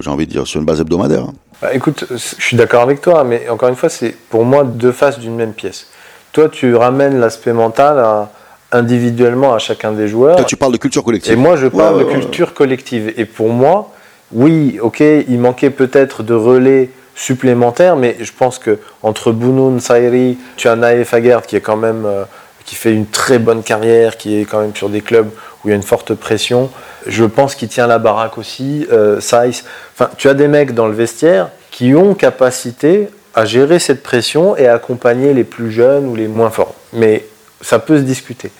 [0.00, 1.24] j'ai envie de dire, sur une base hebdomadaire.
[1.24, 1.34] hein.
[1.62, 4.92] Bah, écoute, je suis d'accord avec toi, mais encore une fois, c'est pour moi deux
[4.92, 5.88] faces d'une même pièce.
[6.32, 8.30] Toi, tu ramènes l'aspect mental à-
[8.72, 10.36] individuellement à chacun des joueurs.
[10.36, 11.32] Toi, tu parles de culture collective.
[11.32, 13.12] Et moi, je parle Ouais, de ouais, culture collective.
[13.16, 13.92] Et pour moi,
[14.32, 16.90] oui, ok, il manquait peut-être de relais
[17.20, 21.76] supplémentaires, mais je pense que entre Bounoun, Saïri, tu as Naïf Aguerd qui est quand
[21.76, 22.24] même euh,
[22.64, 25.70] qui fait une très bonne carrière, qui est quand même sur des clubs où il
[25.70, 26.70] y a une forte pression.
[27.06, 28.86] Je pense qu'il tient la baraque aussi.
[28.90, 29.64] Euh, Saïs.
[29.94, 34.56] Enfin, tu as des mecs dans le vestiaire qui ont capacité à gérer cette pression
[34.56, 36.74] et à accompagner les plus jeunes ou les moins forts.
[36.94, 37.26] Mais
[37.60, 38.50] ça peut se discuter.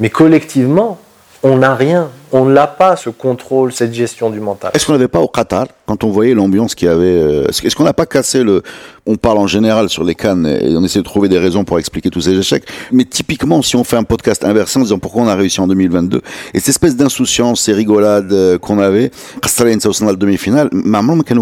[0.00, 0.98] Mais collectivement,
[1.42, 4.70] on n'a rien on n'a pas ce contrôle, cette gestion du mental.
[4.74, 7.76] Est-ce qu'on n'avait pas au Qatar, quand on voyait l'ambiance qu'il y avait, euh, est-ce
[7.76, 8.62] qu'on n'a pas cassé le...
[9.08, 11.78] On parle en général sur les cannes et on essaie de trouver des raisons pour
[11.78, 15.22] expliquer tous ces échecs, mais typiquement, si on fait un podcast inversé en disant pourquoi
[15.22, 16.22] on a réussi en 2022,
[16.54, 21.36] et cette espèce d'insouciance, ces rigolades euh, qu'on avait, Castalène, c'est au demi-finale, Maman, hein,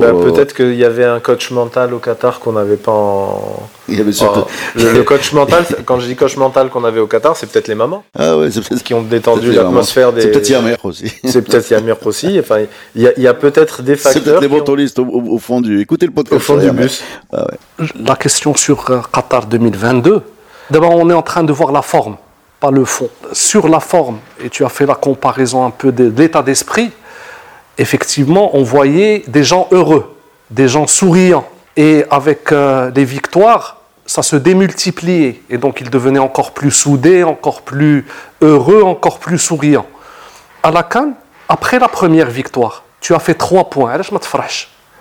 [0.00, 3.68] ben, Peut-être qu'il y avait un coach mental au Qatar qu'on n'avait pas en...
[3.88, 7.76] Le, coach mental, quand je dis coach mental qu'on avait au Qatar, c'est peut-être les
[7.76, 8.02] mamans.
[8.18, 8.48] Ah ouais.
[8.84, 10.20] Qui ont détendu la des.
[10.22, 11.12] C'est peut-être Yamir aussi.
[11.24, 12.38] C'est peut-être Yamir aussi.
[12.38, 12.64] Enfin,
[12.94, 14.40] il y a, il y a peut-être des C'est facteurs.
[14.40, 16.36] peut-être les ont- au, fond du, écoutez le podcast.
[16.36, 17.02] Au fond du bus.
[17.32, 17.86] Ah ouais.
[18.04, 20.22] La question sur euh, Qatar 2022,
[20.70, 22.16] D'abord, on est en train de voir la forme,
[22.58, 23.08] pas le fond.
[23.32, 26.90] Sur la forme, et tu as fait la comparaison un peu de, l'état d'esprit,
[27.78, 30.16] effectivement, on voyait des gens heureux,
[30.50, 31.46] des gens souriants.
[31.76, 35.42] Et avec euh, les victoires, ça se démultipliait.
[35.50, 38.06] Et donc, ils devenaient encore plus soudés, encore plus
[38.40, 39.86] heureux, encore plus souriants.
[40.62, 41.14] À la Cannes,
[41.48, 43.92] après la première victoire, tu as fait trois points.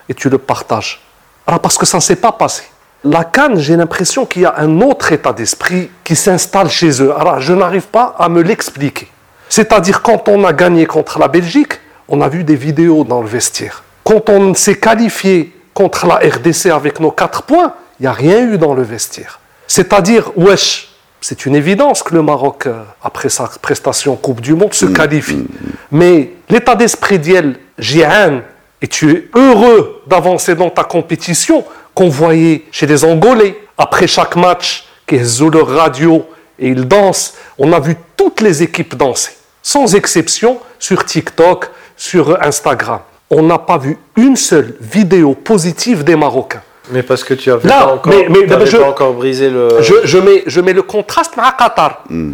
[0.10, 1.02] Et tu le partages.
[1.48, 2.64] Alors, parce que ça ne s'est pas passé.
[3.04, 7.14] La Cannes, j'ai l'impression qu'il y a un autre état d'esprit qui s'installe chez eux.
[7.18, 9.08] Alors, je n'arrive pas à me l'expliquer.
[9.48, 11.74] C'est-à-dire, quand on a gagné contre la Belgique,
[12.08, 13.84] on a vu des vidéos dans le vestiaire.
[14.04, 18.42] Quand on s'est qualifié contre la RDC avec nos quatre points, il n'y a rien
[18.42, 19.40] eu dans le vestiaire.
[19.68, 20.90] C'est-à-dire, wesh,
[21.22, 25.46] c'est une évidence que le Maroc, euh, après sa prestation Coupe du Monde, se qualifie.
[25.92, 28.42] Mais l'état d'esprit d'Yel, Jihan,
[28.82, 34.36] et tu es heureux d'avancer dans ta compétition, qu'on voyait chez les Angolais, après chaque
[34.36, 36.28] match, qu'ils ont leur radio
[36.60, 37.36] et ils dansent.
[37.58, 39.32] On a vu toutes les équipes danser,
[39.64, 43.00] sans exception, sur TikTok, sur Instagram.
[43.30, 46.62] On n'a pas vu une seule vidéo positive des Marocains.
[46.92, 49.82] Mais parce que tu as pas encore, mais, pas encore brisé le.
[49.82, 52.04] Je, mets, je mets le contraste à Qatar.
[52.10, 52.34] Hmm.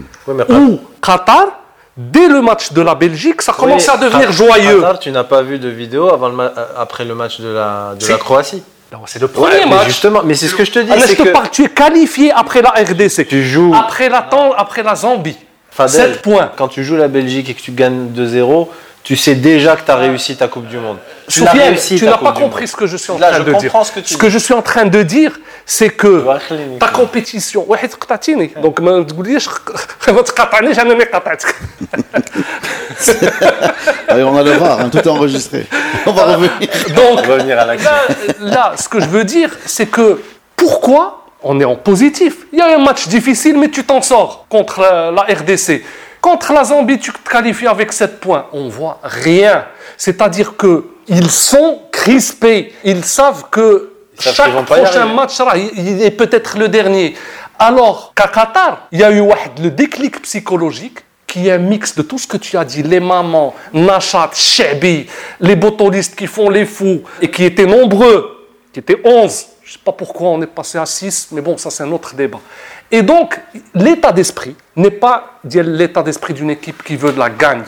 [0.50, 1.48] Où Qatar,
[1.96, 4.82] dès le match de la Belgique, ça commence à devenir joyeux.
[4.82, 8.08] Qatar, tu n'as pas vu de vidéo avant le après le match de la, de
[8.08, 8.64] la Croatie
[9.06, 9.88] c'est le premier match.
[9.88, 10.92] Justement, mais c'est ce que je te dis.
[10.92, 11.50] Ah, que...
[11.50, 13.28] tu es qualifié après la RDC.
[13.28, 13.74] Tu joues.
[13.76, 14.28] Après la,
[14.58, 15.38] après la Zambie.
[15.70, 16.52] Fadel, 7 points.
[16.58, 18.68] Quand tu joues la Belgique et que tu gagnes 2-0,
[19.04, 20.98] tu sais déjà que tu as réussi ta Coupe du Monde.
[21.28, 23.72] Tu n'as pas compris ce que je suis en train de dire.
[23.84, 26.26] Ce que, ce que je suis en train de dire, c'est que
[26.80, 27.66] ta compétition.
[28.62, 28.80] Donc,
[34.08, 35.66] Allez, on va le voir, hein, tout est enregistré.
[36.06, 36.52] On va revenir.
[36.96, 38.02] Donc, on va revenir à la là,
[38.40, 40.22] là, ce que je veux dire, c'est que
[40.56, 42.46] pourquoi on est en positif?
[42.52, 45.84] Il y a un match difficile, mais tu t'en sors contre la RDC.
[46.22, 48.46] Contre la Zambie, tu te qualifies avec 7 points.
[48.54, 49.66] On voit rien.
[49.98, 52.74] C'est-à-dire qu'ils sont crispés.
[52.84, 55.42] Ils savent que chaque prochain match
[55.76, 57.16] il est peut-être le dernier.
[57.58, 59.24] Alors qu'à Qatar, il y a eu
[59.62, 63.00] le déclic psychologique qui est un mix de tout ce que tu as dit, les
[63.00, 65.08] mamans, Nachat, Shebi,
[65.40, 69.46] les botolistes qui font les fous et qui étaient nombreux, qui étaient 11.
[69.64, 71.92] Je ne sais pas pourquoi on est passé à 6, mais bon, ça c'est un
[71.92, 72.40] autre débat.
[72.94, 73.40] Et donc,
[73.74, 77.64] l'état d'esprit n'est pas l'état d'esprit d'une équipe qui veut de la gagne.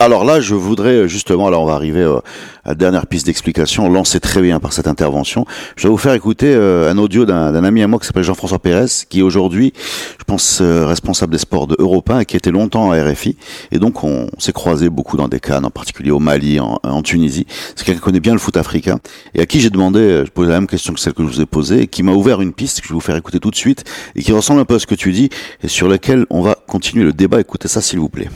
[0.00, 2.18] Alors là, je voudrais euh, justement, là on va arriver euh,
[2.64, 5.44] à la dernière piste d'explication, lancée très bien par cette intervention.
[5.74, 8.60] Je vais vous faire écouter euh, un audio d'un ami à moi qui s'appelle Jean-François
[8.60, 9.72] Pérez, qui est aujourd'hui,
[10.20, 13.36] je pense, responsable des sports de Europe 1 et qui était longtemps à RFI.
[13.72, 17.02] Et donc on s'est croisé beaucoup dans des cannes, en particulier au Mali, en, en
[17.02, 17.46] Tunisie.
[17.74, 19.00] C'est quelqu'un qui connaît bien le foot africain
[19.34, 21.40] et à qui j'ai demandé, je posais la même question que celle que je vous
[21.40, 23.50] ai posée, et qui m'a ouvert une piste que je vais vous faire écouter tout
[23.50, 23.82] de suite
[24.14, 25.28] et qui ressemble un peu à ce que tu dis
[25.64, 27.40] et sur laquelle on va continuer le débat.
[27.40, 28.28] Écoutez ça s'il vous plaît.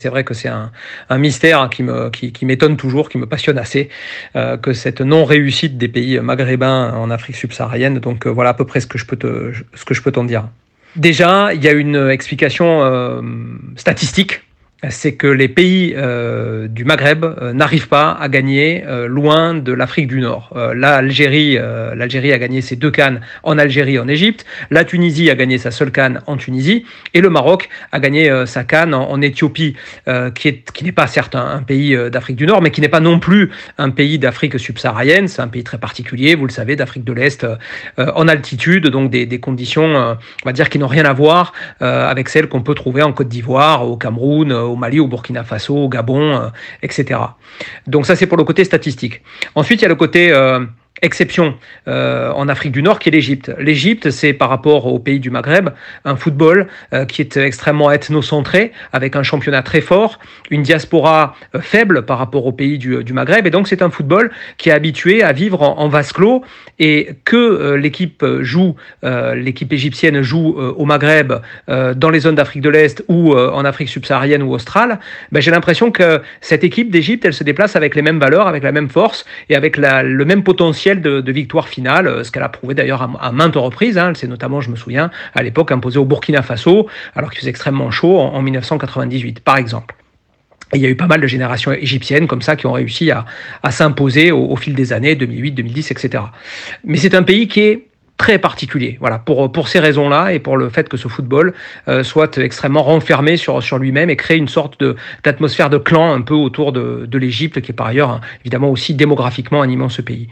[0.00, 0.70] C'est vrai que c'est un,
[1.18, 3.88] mystère qui me qui, m'étonne toujours, qui me passionne assez,
[4.36, 7.98] euh, que cette non réussite des pays maghrébins en Afrique subsaharienne.
[7.98, 10.12] Donc euh, voilà à peu près ce que je peux te ce que je peux
[10.12, 10.50] t'en dire.
[10.94, 13.20] Déjà, il y a une explication euh,
[13.74, 14.42] statistique
[14.90, 19.72] c'est que les pays euh, du Maghreb euh, n'arrivent pas à gagner euh, loin de
[19.72, 20.52] l'Afrique du Nord.
[20.74, 21.58] L'Algérie,
[21.94, 24.44] l'Algérie a gagné ses deux cannes en Algérie, en Égypte.
[24.70, 28.64] La Tunisie a gagné sa seule canne en Tunisie, et le Maroc a gagné sa
[28.64, 29.74] canne en, Éthiopie,
[30.34, 33.00] qui est qui n'est pas certes un, pays d'Afrique du Nord, mais qui n'est pas
[33.00, 35.28] non plus un pays d'Afrique subsaharienne.
[35.28, 37.46] C'est un pays très particulier, vous le savez, d'Afrique de l'Est,
[37.98, 42.28] en altitude, donc des, des conditions, on va dire, qui n'ont rien à voir avec
[42.28, 45.88] celles qu'on peut trouver en Côte d'Ivoire, au Cameroun au Mali, au Burkina Faso, au
[45.88, 46.48] Gabon, euh,
[46.82, 47.20] etc.
[47.86, 49.22] Donc ça c'est pour le côté statistique.
[49.54, 50.64] Ensuite il y a le côté euh,
[51.02, 51.54] exception
[51.86, 53.52] euh, en Afrique du Nord qui est l'Égypte.
[53.58, 55.70] L'Égypte, c'est par rapport aux pays du Maghreb,
[56.04, 60.18] un football euh, qui est extrêmement ethnocentré, avec un championnat très fort,
[60.50, 64.30] une diaspora euh, faible par rapport aux pays du, Maghreb, et donc c'est un football
[64.56, 66.42] qui est habitué à vivre en, vase clos,
[66.78, 71.32] et que l'équipe joue, l'équipe égyptienne joue au Maghreb,
[71.66, 75.00] dans les zones d'Afrique de l'Est ou en Afrique subsaharienne ou australe,
[75.32, 78.62] ben, j'ai l'impression que cette équipe d'Égypte, elle se déplace avec les mêmes valeurs, avec
[78.62, 82.48] la même force et avec le même potentiel de, victoire finale, euh, ce qu'elle a
[82.48, 83.98] prouvé d'ailleurs à, maintes reprises.
[83.98, 84.12] Hein.
[84.14, 87.90] C'est notamment, je me souviens, à l'époque imposé au Burkina Faso, alors qu'il faisait extrêmement
[87.90, 89.94] chaud en, 1998, par exemple.
[90.74, 93.26] il y a eu pas mal de générations égyptiennes comme ça qui ont réussi à,
[93.70, 96.24] s'imposer au, fil des années, 2008, 2010, etc.
[96.84, 97.87] Mais c'est un pays qui est
[98.18, 98.98] très particulier.
[99.00, 101.54] Voilà, pour, pour ces raisons-là et pour le fait que ce football
[101.86, 106.12] euh, soit extrêmement renfermé sur, sur lui-même et crée une sorte de, d'atmosphère de clan
[106.12, 109.70] un peu autour de, de l'Égypte, qui est par ailleurs hein, évidemment aussi démographiquement un
[109.70, 110.28] immense pays.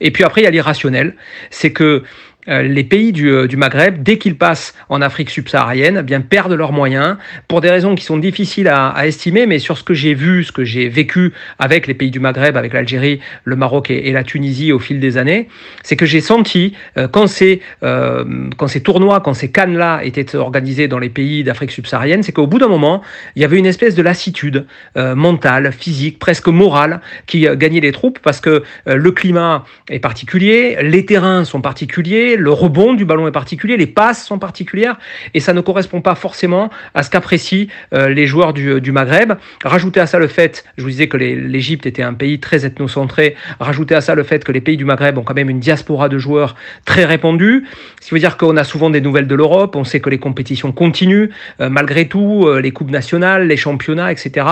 [0.00, 1.14] Et puis après, il y a l'irrationnel,
[1.50, 2.02] c'est que
[2.46, 6.52] les pays du, euh, du Maghreb, dès qu'ils passent en Afrique subsaharienne, eh bien perdent
[6.52, 7.16] leurs moyens
[7.48, 10.44] pour des raisons qui sont difficiles à, à estimer, mais sur ce que j'ai vu,
[10.44, 14.24] ce que j'ai vécu avec les pays du Maghreb, avec l'Algérie, le Maroc et, la
[14.24, 15.48] Tunisie au fil des années,
[15.82, 18.24] c'est que j'ai senti euh, quand ces euh,
[18.56, 22.32] quand ces tournois, quand ces cannes là étaient organisés dans les pays d'Afrique subsaharienne, c'est
[22.32, 23.02] qu'au bout d'un moment,
[23.34, 24.66] il y avait une espèce de lassitude
[24.96, 30.78] euh, mentale, physique, presque morale, qui gagnait les troupes parce que le climat est particulier,
[30.82, 34.98] les terrains sont particuliers, le rebond du ballon est particulier, les passes sont particulières,
[35.34, 39.34] et ça ne correspond pas forcément à ce qu'apprécient euh, les joueurs du, du, Maghreb.
[39.64, 43.36] Rajoutez à ça le fait, je vous disais que l'Égypte était un pays très ethnocentré,
[43.58, 46.08] rajoutez à ça le fait que les pays du Maghreb ont quand même une diaspora
[46.08, 47.64] de joueurs très répandue,
[48.00, 50.18] ce qui veut dire qu'on a souvent des nouvelles de l'Europe, on sait que les
[50.18, 51.30] compétitions continuent,
[51.60, 54.46] euh, malgré tout, euh, les coupes nationales, les championnats, etc.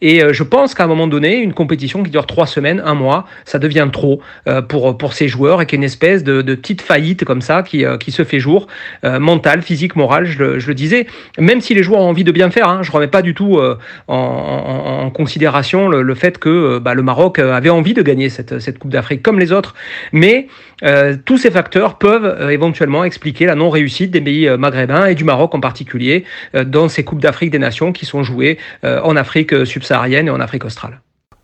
[0.00, 3.26] Et je pense qu'à un moment donné, une compétition qui dure trois semaines, un mois,
[3.44, 4.20] ça devient trop
[4.68, 7.96] pour, pour ces joueurs et qu'il une espèce de petite faillite comme ça qui, euh,
[7.96, 8.66] qui se fait jour,
[9.04, 11.06] euh, mental, physique, moral, je le, disais.
[11.38, 13.34] Même si les joueurs ont envie de bien faire, hein, je ne remets pas du
[13.34, 13.78] tout euh,
[14.08, 18.90] en, considération le, fait que bah, le Maroc avait envie de gagner cette, cette Coupe
[18.90, 19.74] d'Afrique comme les autres.
[20.12, 20.48] Mais
[21.24, 25.60] tous ces facteurs peuvent éventuellement expliquer la non-réussite des pays maghrébins et du Maroc en
[25.60, 26.24] particulier
[26.54, 30.64] dans ces Coupes d'Afrique des Nations qui sont jouées en Afrique subsaharienne et en Afrique
[30.64, 31.00] australe.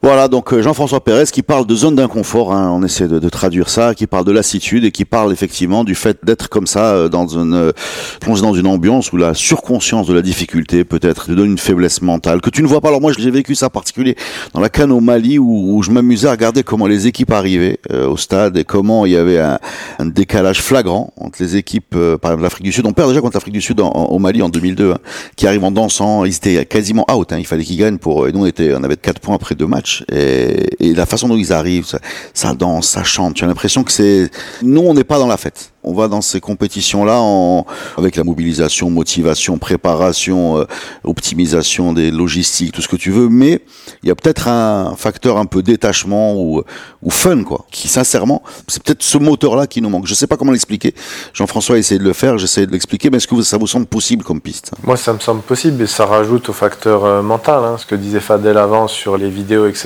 [0.07, 3.69] Voilà, donc euh, Jean-François Pérez qui parle de zone d'inconfort, hein, on essaie de, traduire
[3.69, 7.09] ça, qui parle de lassitude et qui parle effectivement du fait d'être comme ça, euh,
[7.09, 7.73] dans une, euh,
[8.21, 12.03] plongé dans une ambiance où la surconscience de la difficulté peut-être te donne une faiblesse
[12.03, 12.87] mentale que tu ne vois pas.
[12.87, 14.15] Alors moi, j'ai vécu ça en particulier
[14.55, 18.07] dans la canne au Mali où, je m'amusais à regarder comment les équipes arrivaient euh,
[18.09, 19.59] au stade et comment il y avait un,
[20.07, 22.87] décalage flagrant entre les équipes, euh, par exemple l'Afrique du Sud.
[22.87, 24.99] On perd déjà contre l'Afrique du Sud en, au Mali en 2002, hein,
[25.35, 26.25] qui arrive en dansant.
[26.25, 28.29] Ils étaient quasiment out, hein, il fallait qu'ils gagnent pour.
[28.29, 29.96] Et nous, on, était, on avait 4 points après deux matchs.
[30.11, 31.87] Et, la façon dont ils arrivent,
[32.33, 33.35] ça, danse, ça chante.
[33.35, 34.31] Tu as l'impression que c'est.
[34.63, 35.73] Nous, on n'est pas dans la fête.
[35.85, 37.65] On va dans ces compétitions-là en...
[37.97, 40.65] avec la mobilisation, motivation, préparation, euh,
[41.05, 43.29] optimisation des logistiques, tout ce que tu veux.
[43.29, 43.61] Mais
[44.03, 46.65] il y a peut-être un facteur un peu détachement ou,
[47.09, 47.67] fun, quoi.
[47.71, 50.07] Qui, sincèrement, c'est peut-être ce moteur-là qui nous manque.
[50.07, 50.95] Je sais pas comment l'expliquer.
[51.35, 53.11] Jean-François a essayé de le faire, j'essaie de l'expliquer.
[53.11, 54.73] Mais est-ce que ça vous semble possible comme piste?
[54.83, 57.63] Moi, ça me semble possible et ça rajoute au facteur euh, mental.
[57.65, 59.86] Hein, ce que disait Fadel avant sur les vidéos, etc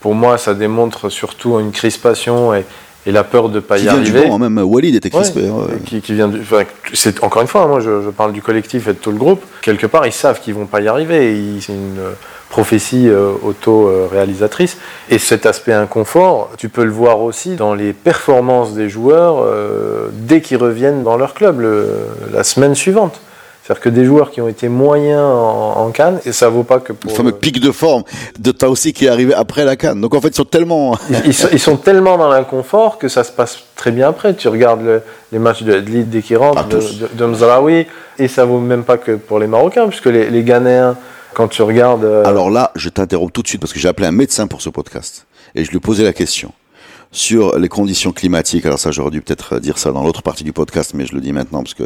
[0.00, 2.64] pour moi, ça démontre surtout une crispation et,
[3.06, 4.22] et la peur de ne pas qui y vient arriver.
[4.24, 5.42] Du banc, même Walid était crispé.
[5.42, 5.78] Ouais.
[5.84, 8.88] Qui, qui, vient du, enfin, c'est encore une fois, moi je, je, parle du collectif
[8.88, 9.42] et de tout le groupe.
[9.62, 11.58] Quelque part, ils savent qu'ils vont pas y arriver.
[11.60, 11.98] C'est une
[12.48, 14.78] prophétie euh, auto-réalisatrice.
[15.10, 20.08] Et cet aspect inconfort, tu peux le voir aussi dans les performances des joueurs euh,
[20.12, 21.88] dès qu'ils reviennent dans leur club le,
[22.32, 23.20] la semaine suivante.
[23.66, 26.78] C'est-à-dire que des joueurs qui ont été moyens en, en Cannes, et ça vaut pas
[26.78, 27.10] que pour.
[27.10, 28.04] Le fameux pic de forme
[28.38, 30.00] de Taossi qui est arrivé après la Cannes.
[30.00, 30.96] Donc en fait, ils sont tellement.
[31.10, 34.34] ils, ils, sont, ils, sont, tellement dans l'inconfort que ça se passe très bien après.
[34.34, 35.02] Tu regardes le,
[35.32, 37.88] les matchs de Adli dès qu'ils rentrent, de, de, de Mzraoui,
[38.20, 40.96] et ça vaut même pas que pour les Marocains, puisque les, les Ghanéens,
[41.34, 42.04] quand tu regardes.
[42.04, 42.24] Euh...
[42.24, 44.70] Alors là, je t'interromps tout de suite parce que j'ai appelé un médecin pour ce
[44.70, 45.26] podcast.
[45.56, 46.52] Et je lui ai posé la question
[47.12, 48.66] sur les conditions climatiques.
[48.66, 51.20] Alors ça, j'aurais dû peut-être dire ça dans l'autre partie du podcast, mais je le
[51.20, 51.84] dis maintenant parce que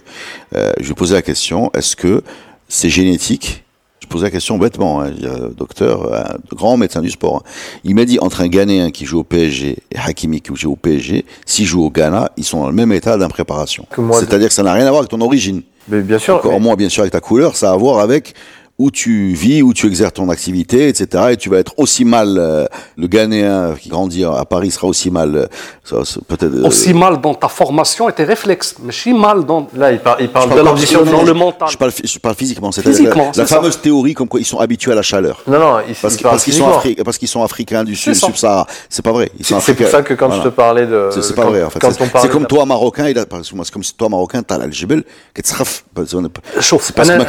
[0.54, 2.22] euh, je lui posais la question est-ce que
[2.68, 3.64] c'est génétique?
[4.02, 5.02] Je posais la question bêtement.
[5.02, 5.12] Hein,
[5.56, 7.36] docteur, un grand médecin du sport.
[7.36, 7.50] Hein.
[7.84, 10.76] Il m'a dit entre un Ghanéen qui joue au PSG et Hakimi qui joue au
[10.76, 13.86] PSG, s'ils jouent au Ghana, ils sont dans le même état d'impréparation.
[14.14, 15.62] C'est-à-dire que ça n'a rien à voir avec ton origine.
[15.88, 16.36] Mais bien sûr.
[16.36, 16.60] Encore mais...
[16.60, 18.34] moins, bien sûr, avec ta couleur, ça a à voir avec
[18.80, 21.24] où tu vis, où tu exerces ton activité, etc.
[21.32, 22.64] Et tu vas être aussi mal, euh,
[22.96, 26.54] le Ghanéen qui grandit à Paris sera aussi mal, euh, peut-être.
[26.54, 26.66] Euh...
[26.66, 29.68] Aussi mal dans ta formation et tes réflexes, mais si mal dans.
[29.76, 31.68] Là, il, par, il parle je de l'ambition dans le mental.
[31.70, 33.80] Je parle, je parle physiquement, c'est physiquement, la, la fameuse ça.
[33.80, 35.42] théorie comme quoi ils sont habitués à la chaleur.
[35.46, 38.14] Non, non, il, parce, il parce qu'ils sont, Afri parce qu'ils sont africains du sud,
[38.14, 38.66] sub-Sahara.
[38.88, 39.30] C'est pas vrai.
[39.42, 40.42] C'est pour ça que quand voilà.
[40.42, 41.10] je te parlais de.
[41.20, 41.80] C'est pas vrai, en fait.
[42.22, 45.04] C'est comme toi, Marocain, il a, c'est comme toi, Marocain, t'as l'algibel,
[45.34, 47.26] qui te C'est parce que ma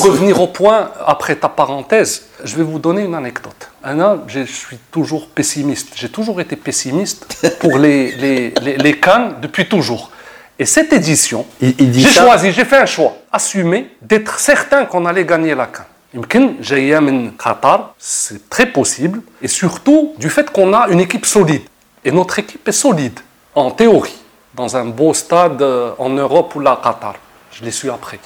[0.00, 3.70] Pour revenir au point, après ta parenthèse, je vais vous donner une anecdote.
[3.82, 5.88] Anna, je suis toujours pessimiste.
[5.96, 7.26] J'ai toujours été pessimiste
[7.60, 10.10] pour les, les, les, les cannes depuis toujours.
[10.58, 15.54] Et cette édition, j'ai choisi, j'ai fait un choix, assumé d'être certain qu'on allait gagner
[15.54, 15.86] la canne.
[16.14, 21.26] يمكن جايه من Qatar, c'est très possible, et surtout du fait qu'on a une équipe
[21.26, 21.62] solide.
[22.04, 23.20] Et notre équipe est solide,
[23.54, 24.16] en théorie,
[24.54, 25.62] dans un beau stade
[25.98, 27.16] en Europe ou la Qatar.
[27.52, 28.18] Je l'ai su après.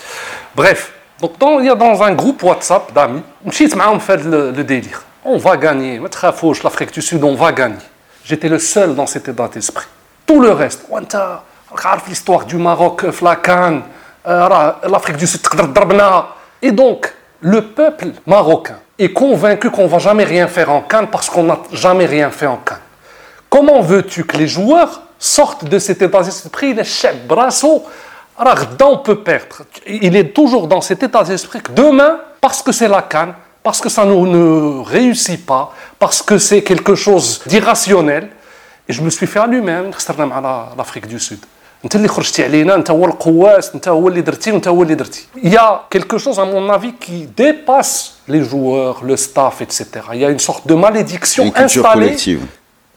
[0.54, 5.03] Bref, donc dans un groupe WhatsApp d'amis, le délire.
[5.23, 5.99] On va gagner,
[6.63, 7.77] l'Afrique du Sud, on va gagner.
[8.23, 9.87] J'étais le seul dans cet état d'esprit.
[10.25, 10.85] Tout le reste,
[12.07, 13.81] l'histoire du Maroc, la Cannes,
[14.27, 15.41] euh, l'Afrique du Sud,
[16.61, 21.29] et donc le peuple marocain est convaincu qu'on va jamais rien faire en Cannes parce
[21.29, 22.77] qu'on n'a jamais rien fait en Cannes.
[23.49, 27.85] Comment veux-tu que les joueurs sortent de cet état d'esprit, les chefs, brasseaux,
[28.37, 29.63] on peut perdre.
[29.87, 33.33] Il est toujours dans cet état d'esprit que demain, parce que c'est la canne,
[33.63, 38.29] parce que ça ne réussit pas, parce que c'est quelque chose d'irrationnel.
[38.87, 39.89] Et je me suis fait allumer hein,
[40.77, 41.39] l'Afrique du Sud.
[45.43, 49.87] Il y a quelque chose, à mon avis, qui dépasse les joueurs, le staff, etc.
[50.13, 52.05] Il y a une sorte de malédiction une installée.
[52.07, 52.45] Collective.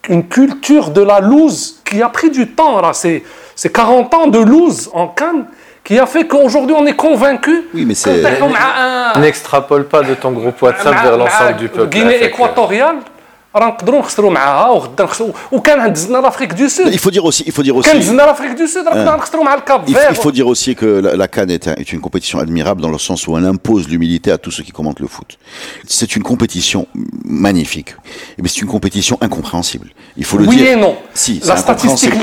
[0.09, 2.81] Une culture de la loose qui a pris du temps.
[2.93, 5.47] C'est 40 ans de loose en Cannes
[5.89, 8.23] qui a fait qu'aujourd'hui on est convaincu oui, mais c'est...
[9.19, 11.89] N'extrapole pas de ton groupe WhatsApp vers l'ensemble du peuple.
[11.89, 12.97] Guinée équatoriale,
[16.91, 17.91] il faut dire aussi, il faut dire aussi,
[20.11, 22.99] il, faut dire aussi que la, la Cannes est, est, une compétition admirable dans le
[22.99, 25.39] sens où elle impose l'humilité à tous ceux qui commentent le foot.
[25.87, 26.87] C'est une compétition
[27.25, 27.95] magnifique,
[28.41, 29.89] mais c'est une compétition incompréhensible.
[30.17, 30.67] Il faut le oui dire.
[30.67, 30.97] Oui et non.
[31.15, 32.15] Si, la statistique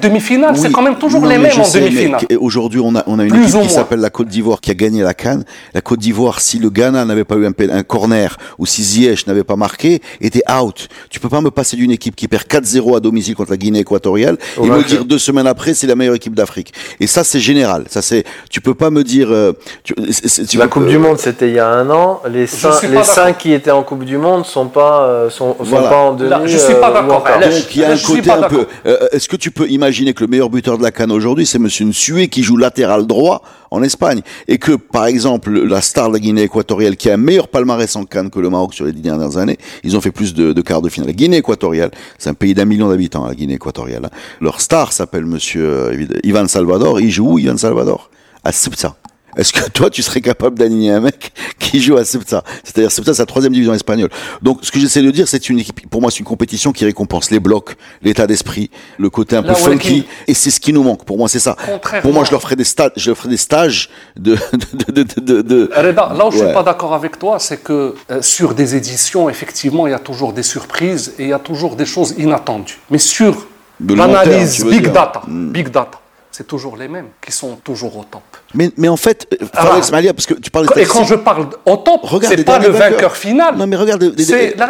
[0.00, 0.60] demi-finale, oui.
[0.60, 2.20] c'est quand même toujours non, les mêmes en demi-finale.
[2.40, 4.74] Aujourd'hui, on a, on a une Plus équipe qui s'appelle la Côte d'Ivoire qui a
[4.74, 5.44] gagné la Cannes.
[5.74, 9.26] La Côte d'Ivoire, si le Ghana n'avait pas eu un, un corner ou si Ziyech
[9.26, 10.67] n'avait pas marqué, était out.
[11.10, 13.80] Tu peux pas me passer d'une équipe qui perd 4-0 à domicile contre la Guinée
[13.80, 16.72] équatoriale et me dire deux semaines après c'est la meilleure équipe d'Afrique.
[17.00, 17.84] Et ça c'est général.
[17.88, 18.24] Ça c'est.
[18.50, 19.28] Tu peux pas me dire.
[19.30, 19.52] Euh,
[19.84, 22.20] tu, c est, tu la Coupe euh, du Monde c'était il y a un an.
[22.30, 25.64] Les cinq, les cinq qui étaient en Coupe du Monde sont pas euh, sont, sont
[25.64, 25.88] voilà.
[25.88, 26.30] pas en demi.
[26.30, 27.24] Là, je suis pas d'accord.
[27.24, 28.66] Donc il y a un côté un peu.
[29.12, 31.86] Est-ce que tu peux imaginer que le meilleur buteur de la Cannes aujourd'hui c'est Monsieur
[31.86, 36.18] Nsué qui joue latéral droit en Espagne et que par exemple la star de la
[36.18, 39.02] Guinée équatoriale qui a un meilleur palmarès en Cannes que le Maroc sur les dix
[39.02, 41.08] dernières années, ils ont fait plus de, de quarts de finale.
[41.08, 44.06] La Guinée équatoriale, c'est un pays d'un million d'habitants, la Guinée équatoriale.
[44.06, 44.10] Hein.
[44.40, 45.92] Leur star s'appelle Monsieur
[46.24, 47.00] Ivan Salvador.
[47.00, 48.10] Il joue où Ivan Salvador
[48.44, 48.96] À Ceuta.
[49.38, 53.14] Est-ce que toi, tu serais capable d'aligner un mec qui joue à Ceuta C'est-à-dire, Ceuta,
[53.14, 54.10] c'est la troisième division espagnole.
[54.42, 56.84] Donc, ce que j'essaie de dire, c'est une équipe, pour moi, c'est une compétition qui
[56.84, 60.82] récompense les blocs, l'état d'esprit, le côté un peu funky, et c'est ce qui nous
[60.82, 61.04] manque.
[61.04, 61.56] Pour moi, c'est ça.
[62.02, 65.20] Pour moi, je leur ferai des stages, je leur ferai des stages de, de, de,
[65.20, 68.54] de, de Reda, là où je suis pas d'accord avec toi, c'est que euh, sur
[68.54, 71.86] des éditions, effectivement, il y a toujours des surprises et il y a toujours des
[71.86, 72.78] choses inattendues.
[72.90, 73.46] Mais sur
[73.80, 74.92] l'analyse big dire.
[74.92, 76.00] data, big data,
[76.38, 78.22] c'est toujours les mêmes qui sont toujours au top.
[78.54, 81.76] Mais, mais en fait, Farid Smalia, parce que tu parles Et quand je parle au
[81.78, 83.56] top, c'est pas le vainqueur final.
[83.56, 84.14] Non, mais regarde.
[84.16, 84.68] C'est la,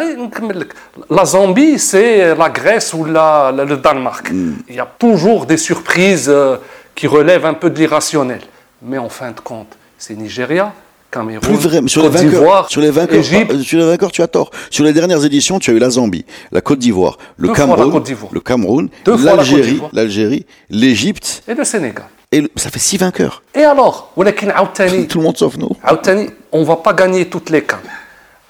[1.11, 4.31] la, Zambie, c'est la Grèce ou la, la, le Danemark.
[4.31, 4.53] Mm.
[4.67, 6.57] Il y a toujours des surprises euh,
[6.95, 8.41] qui relèvent un peu de l'irrationnel.
[8.81, 10.73] Mais en fin de compte, c'est Nigeria,
[11.41, 14.51] plus vrai, sur les vainqueurs, ah, sur les vainqueurs, tu as tort.
[14.69, 18.39] Sur les dernières éditions, tu as eu la Zambie, la Côte d'Ivoire, le Cameroun, le
[18.39, 22.05] Cameroun, l'Algérie, l'Algérie, l'Égypte et le Sénégal.
[22.31, 23.41] Et ça fait six vainqueurs.
[23.55, 25.71] Et alors, tout le monde sauf nous.
[26.51, 27.77] on va pas gagner toutes les camps.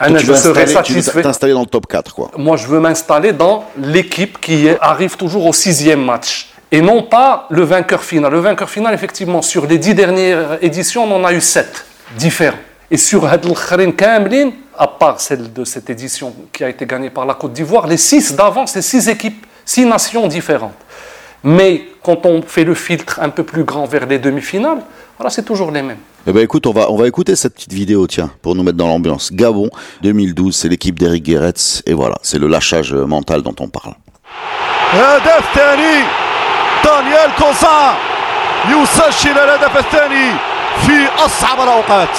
[0.08, 1.22] Donc je serais satisfait.
[1.22, 2.32] t'installer dans le top 4, quoi.
[2.38, 6.50] Moi, je veux m'installer dans l'équipe qui arrive toujours au sixième match.
[6.72, 8.32] Et non pas le vainqueur final.
[8.32, 11.86] Le vainqueur final, effectivement, sur les dix dernières éditions, on en a eu sept
[12.18, 12.58] différents.
[12.92, 13.54] Et sur Hadl
[13.96, 17.86] Kamlin, à part celle de cette édition qui a été gagnée par la Côte d'Ivoire,
[17.86, 20.74] les six d'avant, c'est six équipes, six nations différentes.
[21.44, 24.80] Mais quand on fait le filtre un peu plus grand vers les demi-finales,
[25.18, 25.98] voilà, c'est toujours les mêmes.
[26.28, 28.78] Eh ben écoute, on va, on va écouter cette petite vidéo, tiens, pour nous mettre
[28.78, 29.32] dans l'ambiance.
[29.32, 29.70] Gabon
[30.02, 33.94] 2012, c'est l'équipe d'Eric Guéretz, et voilà, c'est le lâchage euh, mental dont on parle.
[36.84, 37.32] Daniel
[40.88, 42.18] في أصعب الأوقات.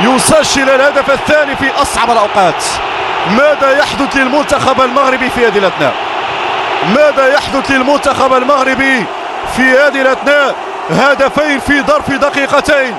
[0.00, 2.64] يسجل الهدف الثاني في أصعب الأوقات.
[3.30, 5.94] ماذا يحدث للمنتخب المغربي في هذه الأثناء؟
[6.88, 9.04] ماذا يحدث للمنتخب المغربي
[9.56, 10.54] في هذه الأثناء؟
[10.90, 12.94] هدفين في ظرف دقيقتين.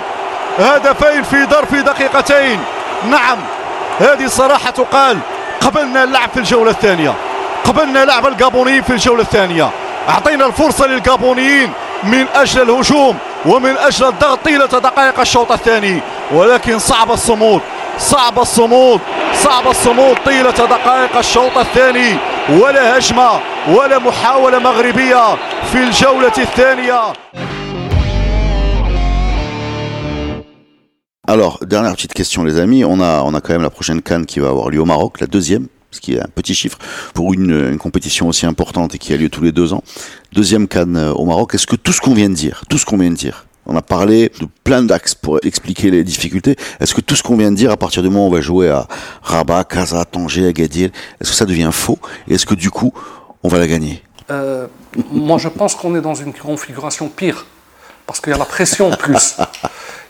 [0.59, 2.59] هدفين في ظرف دقيقتين.
[3.09, 3.37] نعم
[3.99, 5.19] هذه صراحة تقال
[5.61, 7.13] قبلنا اللعب في الجولة الثانية.
[7.65, 9.69] قبلنا لعب الجابونيين في الجولة الثانية.
[10.07, 11.69] أعطينا الفرصة للجابونيين
[12.03, 16.01] من أجل الهجوم ومن أجل الضغط طيلة دقائق الشوط الثاني.
[16.31, 17.61] ولكن صعب الصمود
[17.99, 18.99] صعب الصمود
[19.33, 22.17] صعب الصمود طيلة دقائق الشوط الثاني.
[22.49, 23.29] ولا هجمة
[23.67, 25.35] ولا محاولة مغربية
[25.71, 27.13] في الجولة الثانية.
[31.29, 32.85] Alors, dernière petite question, les amis.
[32.85, 35.19] On a, on a quand même la prochaine canne qui va avoir lieu au Maroc,
[35.19, 35.67] la deuxième,
[35.97, 36.77] ce qui est un petit chiffre
[37.13, 39.83] pour une, une compétition aussi importante et qui a lieu tous les deux ans.
[40.31, 41.55] Deuxième canne euh, au Maroc.
[41.55, 43.75] Est-ce que tout ce qu'on vient de dire, tout ce qu'on vient de dire, on
[43.75, 46.55] a parlé de plein d'axes pour expliquer les difficultés.
[46.79, 48.39] Est-ce que tout ce qu'on vient de dire, à partir du moment où on va
[48.39, 48.87] jouer à
[49.21, 50.89] Rabat, Casa, Tanger, Agadir,
[51.19, 52.93] est-ce que ça devient faux Et est-ce que du coup,
[53.43, 54.01] on va la gagner?
[54.31, 54.67] Euh,
[55.11, 57.45] moi, je pense qu'on est dans une configuration pire.
[58.05, 59.35] Parce qu'il y a la pression plus.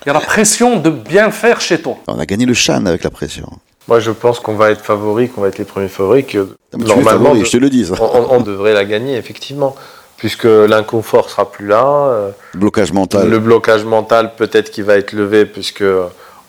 [0.04, 1.98] Il y a la pression de bien faire chez toi.
[2.08, 3.50] On a gagné le Chan avec la pression.
[3.88, 6.78] Moi, je pense qu'on va être favori, qu'on va être les premiers favoris, que Ah,
[6.98, 7.94] es favori, je te le dis, ça.
[8.00, 9.76] on, devrait la gagner, effectivement,
[10.18, 11.86] puisque l'inconfort sera plus là.
[11.86, 13.30] euh, Blocage mental.
[13.30, 15.86] Le blocage mental, peut-être qu'il va être levé, puisque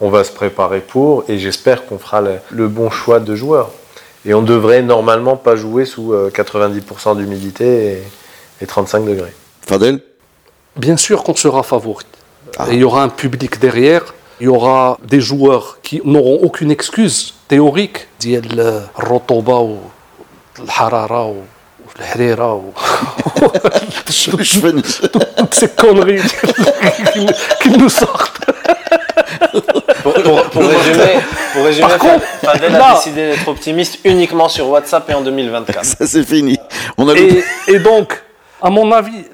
[0.00, 3.70] on va se préparer pour, et j'espère qu'on fera le, le bon choix de joueurs.
[4.26, 8.02] Et on devrait normalement pas jouer sous euh, 90% d'humidité et,
[8.62, 9.32] et 35 degrés.
[9.62, 10.00] Fadel?
[10.76, 12.04] Bien sûr qu'on sera favori.
[12.58, 12.66] Ah.
[12.70, 16.71] Et il y aura un public derrière Il y aura des joueurs qui n'auront aucune
[16.71, 18.07] excuse théorique.
[18.19, 18.59] ديال
[18.99, 19.77] الرطوبة و
[20.59, 21.35] الحرارة و
[21.99, 22.61] الحريرة و
[25.37, 26.21] toutes ces conneries
[27.13, 28.39] qui, nous- qui nous sortent.
[30.03, 31.19] Pour, pour- pour résumer,
[31.53, 35.21] pour résumer Par contre, Fadel là- a décidé d'être optimiste uniquement sur WhatsApp et en
[35.21, 35.85] 2024.
[35.85, 36.57] Ça, c'est fini.
[36.97, 38.21] On a et, et donc,
[38.60, 39.24] à mon avis,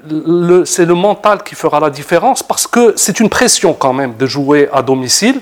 [0.65, 4.25] c'est le mental qui fera la différence parce que c'est une pression quand même de
[4.27, 5.41] jouer à domicile.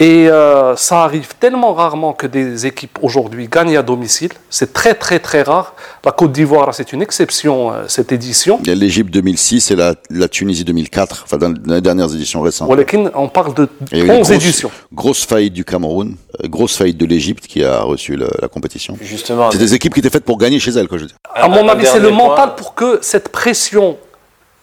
[0.00, 4.30] Et euh, ça arrive tellement rarement que des équipes aujourd'hui gagnent à domicile.
[4.50, 5.74] C'est très très très rare.
[6.04, 8.58] La Côte d'Ivoire, c'est une exception euh, cette édition.
[8.62, 12.40] Il y a l'Égypte 2006 et la, la Tunisie 2004, enfin dans les dernières éditions
[12.42, 12.68] récentes.
[13.14, 14.70] On parle de Il y a eu une 11 grosse, éditions.
[14.92, 18.98] grosse faillite du Cameroun, euh, grosse faillite de l'Égypte qui a reçu la compétition.
[19.00, 21.16] Justement, C'est des équipes qui étaient faites pour gagner chez elles, quoi, je veux dire.
[21.32, 22.16] À mon avis, c'est le point.
[22.30, 23.96] mental pour que cette pression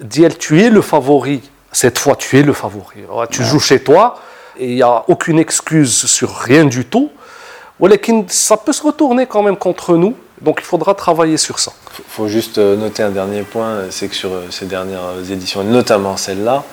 [0.02, 1.42] d'IL, tu es le favori.
[1.72, 2.98] Cette fois, tu es le favori.
[3.10, 4.20] Ouais, Tu joues chez toi
[4.62, 7.10] il n'y a aucune excuse sur rien du tout.
[8.28, 10.16] Ça peut se retourner quand même contre nous.
[10.42, 11.72] Donc il faudra travailler sur ça.
[12.00, 15.62] Il faut juste euh, noter un dernier point, c'est que sur euh, ces dernières éditions,
[15.62, 16.64] et notamment celle-là,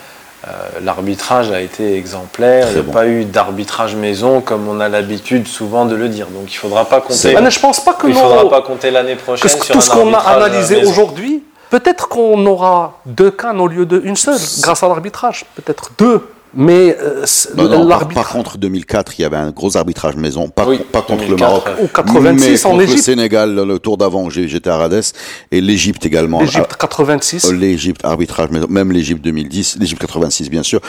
[0.47, 0.51] euh,
[0.83, 2.65] l'arbitrage a été exemplaire.
[2.65, 2.93] Très il n'y a bon.
[2.93, 6.29] pas eu d'arbitrage maison comme on a l'habitude souvent de le dire.
[6.29, 7.35] Donc il ne faudra pas compter.
[7.39, 9.91] Mais je pense pas que il faudra pas compter l'année prochaine sur tout un ce
[9.91, 14.83] qu'on a arbitrage analysé aujourd'hui, peut-être qu'on aura deux cannes au lieu d'une seule grâce
[14.83, 15.45] à l'arbitrage.
[15.57, 16.27] Peut-être deux.
[16.55, 17.25] Mais euh,
[17.57, 20.79] Non, non, par, par contre, 2004, il y avait un gros arbitrage maison, pas, Oui,
[20.91, 21.65] pas contre 2004, le Maroc.
[21.83, 23.03] Ou 86 mais en contre le Égypte.
[23.05, 25.03] Sénégal, le tour d'avant, j'étais à Rades,
[25.51, 26.41] et l'Égypte également.
[26.41, 27.47] L'Égypte 86.
[27.49, 30.81] Ah, L'Égypte, arbitrage maison, même l'Égypte 2010, l'Égypte 86 bien sûr.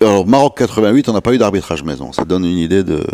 [0.00, 3.04] Alors Maroc 88, on n'a pas eu d'arbitrage maison, ça donne une idée de, de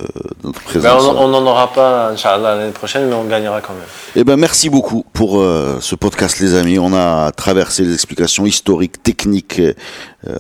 [0.45, 1.05] notre Ben, présence.
[1.17, 3.83] on n'en aura pas, Inch'Allah, l'année prochaine, mais on gagnera quand même.
[4.17, 6.79] Eh ben, merci beaucoup pour euh, ce podcast, les amis.
[6.79, 9.73] On a traversé les explications historiques, techniques, euh,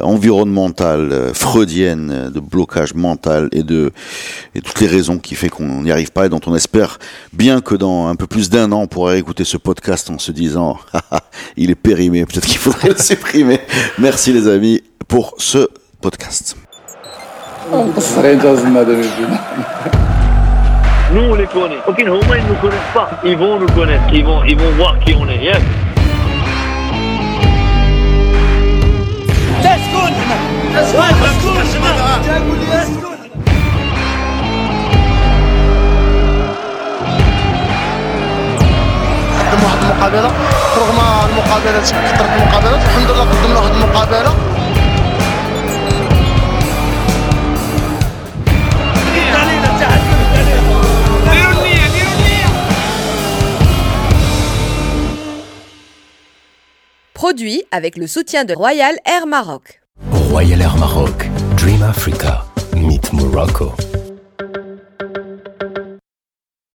[0.02, 3.92] environnementales, euh, freudiennes, euh, de blocage mental et de
[4.54, 6.98] et toutes les raisons qui fait qu'on n'y arrive pas et dont on espère
[7.32, 10.32] bien que dans un peu plus d'un an, on pourra écouter ce podcast en se
[10.32, 11.20] disant, Ah, ah,
[11.56, 13.60] il est périmé, peut-être qu'il faudrait le supprimer.
[13.98, 15.68] Merci les amis pour ce
[16.00, 16.56] podcast.
[21.12, 21.76] Nous, on les connaît.
[21.86, 23.10] Homa, ils ne nous connaissent pas.
[23.24, 24.04] Ils vont nous connaître.
[24.12, 25.42] Ils vont, ils vont voir qui on est.
[25.42, 25.58] Yes.
[39.39, 40.31] قدم واحد المقابله
[40.77, 40.99] رغم
[41.29, 44.33] المقابلات كثرت المقابلات الحمد لله قدمنا واحد المقابله
[57.13, 59.81] Produit avec le soutien de Royal Air Maroc.
[60.36, 61.16] Royal Air Maroc,
[61.56, 62.44] Dream Africa,
[62.76, 63.74] Meet Morocco.